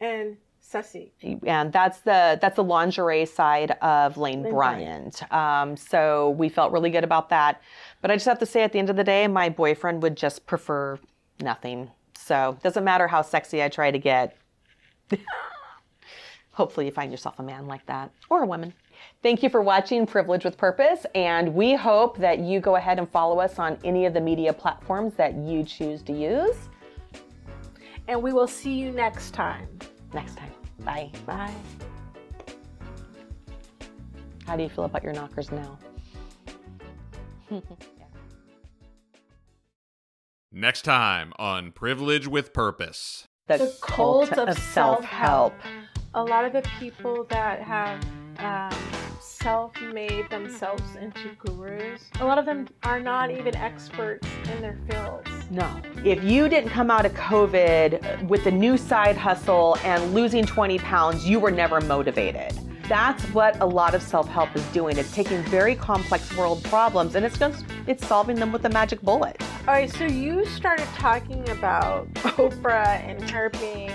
and 0.00 0.36
Sussy. 0.70 1.10
and 1.46 1.72
that's 1.72 2.00
the 2.00 2.38
that's 2.40 2.56
the 2.56 2.64
lingerie 2.64 3.26
side 3.26 3.72
of 3.82 4.16
Lane, 4.16 4.42
Lane 4.42 4.52
Bryant. 4.52 5.32
Um, 5.32 5.76
so 5.76 6.30
we 6.30 6.48
felt 6.48 6.72
really 6.72 6.90
good 6.90 7.04
about 7.04 7.28
that. 7.30 7.60
But 8.00 8.10
I 8.10 8.16
just 8.16 8.26
have 8.26 8.38
to 8.38 8.46
say, 8.46 8.62
at 8.62 8.72
the 8.72 8.78
end 8.78 8.90
of 8.90 8.96
the 8.96 9.04
day, 9.04 9.26
my 9.26 9.48
boyfriend 9.48 10.02
would 10.02 10.16
just 10.16 10.46
prefer 10.46 10.98
nothing. 11.40 11.90
So 12.16 12.56
it 12.58 12.62
doesn't 12.62 12.84
matter 12.84 13.08
how 13.08 13.22
sexy 13.22 13.62
I 13.62 13.68
try 13.68 13.90
to 13.90 13.98
get. 13.98 14.36
Hopefully, 16.52 16.86
you 16.86 16.92
find 16.92 17.10
yourself 17.10 17.38
a 17.38 17.42
man 17.42 17.66
like 17.66 17.84
that 17.86 18.12
or 18.28 18.42
a 18.42 18.46
woman. 18.46 18.72
Thank 19.22 19.42
you 19.42 19.50
for 19.50 19.62
watching 19.62 20.06
Privilege 20.06 20.44
with 20.44 20.56
Purpose, 20.56 21.06
and 21.14 21.54
we 21.54 21.74
hope 21.74 22.18
that 22.18 22.38
you 22.38 22.60
go 22.60 22.76
ahead 22.76 22.98
and 22.98 23.08
follow 23.08 23.40
us 23.40 23.58
on 23.58 23.78
any 23.82 24.06
of 24.06 24.14
the 24.14 24.20
media 24.20 24.52
platforms 24.52 25.14
that 25.14 25.34
you 25.34 25.64
choose 25.64 26.02
to 26.02 26.12
use. 26.12 26.56
And 28.08 28.22
we 28.22 28.32
will 28.32 28.48
see 28.48 28.74
you 28.74 28.90
next 28.90 29.32
time. 29.32 29.68
Next 30.12 30.36
time, 30.36 30.52
bye. 30.84 31.10
Bye. 31.26 31.54
How 34.46 34.56
do 34.56 34.62
you 34.62 34.68
feel 34.68 34.84
about 34.84 35.02
your 35.04 35.12
knockers 35.12 35.50
now? 35.50 35.78
Next 40.52 40.82
time 40.82 41.32
on 41.38 41.70
Privilege 41.70 42.26
with 42.26 42.52
Purpose. 42.52 43.28
The 43.46 43.72
cult 43.80 44.32
of 44.32 44.58
self-help. 44.58 45.54
A 46.14 46.24
lot 46.24 46.44
of 46.44 46.52
the 46.52 46.68
people 46.80 47.24
that 47.30 47.62
have 47.62 48.04
um, 48.38 48.76
self-made 49.20 50.28
themselves 50.28 50.96
into 50.96 51.36
gurus, 51.38 52.10
a 52.18 52.24
lot 52.24 52.38
of 52.38 52.46
them 52.46 52.66
are 52.82 52.98
not 53.00 53.30
even 53.30 53.54
experts 53.54 54.26
in 54.52 54.60
their 54.60 54.76
fields. 54.88 55.29
No. 55.50 55.68
If 56.04 56.22
you 56.22 56.48
didn't 56.48 56.70
come 56.70 56.90
out 56.90 57.04
of 57.04 57.12
COVID 57.14 58.28
with 58.28 58.46
a 58.46 58.50
new 58.50 58.76
side 58.76 59.16
hustle 59.16 59.76
and 59.82 60.14
losing 60.14 60.46
20 60.46 60.78
pounds, 60.78 61.28
you 61.28 61.40
were 61.40 61.50
never 61.50 61.80
motivated. 61.80 62.52
That's 62.88 63.22
what 63.34 63.60
a 63.60 63.66
lot 63.66 63.94
of 63.94 64.02
self-help 64.02 64.54
is 64.54 64.64
doing. 64.68 64.96
It's 64.96 65.12
taking 65.12 65.42
very 65.44 65.74
complex 65.74 66.36
world 66.36 66.62
problems 66.64 67.16
and 67.16 67.24
it's 67.24 67.38
just 67.38 67.64
it's 67.86 68.06
solving 68.06 68.36
them 68.36 68.52
with 68.52 68.64
a 68.64 68.68
magic 68.68 69.00
bullet. 69.02 69.42
All 69.66 69.74
right, 69.74 69.90
so 69.90 70.04
you 70.04 70.44
started 70.46 70.86
talking 70.94 71.48
about 71.50 72.12
Oprah 72.14 73.02
and 73.04 73.30
her 73.30 73.50
being 73.50 73.92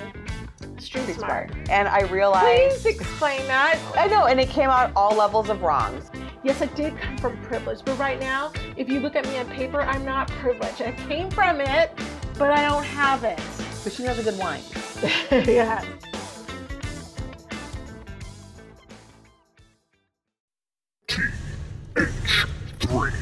street 0.78 1.16
smart. 1.16 1.52
And 1.70 1.88
I 1.88 2.02
realized 2.02 2.82
Please 2.84 2.86
explain 2.86 3.46
that. 3.48 3.80
I 3.98 4.08
know, 4.08 4.26
and 4.26 4.40
it 4.40 4.50
came 4.50 4.70
out 4.70 4.92
all 4.96 5.16
levels 5.16 5.50
of 5.50 5.62
wrongs. 5.62 6.10
Yes, 6.46 6.62
I 6.62 6.68
did 6.68 6.96
come 7.00 7.18
from 7.18 7.42
privilege, 7.42 7.80
but 7.84 7.98
right 7.98 8.20
now, 8.20 8.52
if 8.78 8.88
you 8.88 9.00
look 9.00 9.16
at 9.16 9.26
me 9.26 9.40
on 9.40 9.48
paper, 9.48 9.82
I'm 9.82 10.06
not 10.06 10.30
privileged. 10.30 10.80
I 10.80 10.92
came 10.92 11.32
from 11.32 11.60
it, 11.60 11.92
but 12.38 12.52
I 12.52 12.70
don't 12.70 12.84
have 12.84 13.24
it. 13.24 13.42
But 13.84 13.92
she 13.92 14.04
has 14.04 14.20
a 14.20 14.24
good 14.24 14.38
wine. 14.38 14.62
yeah. 15.32 15.84
TH3. 21.08 23.16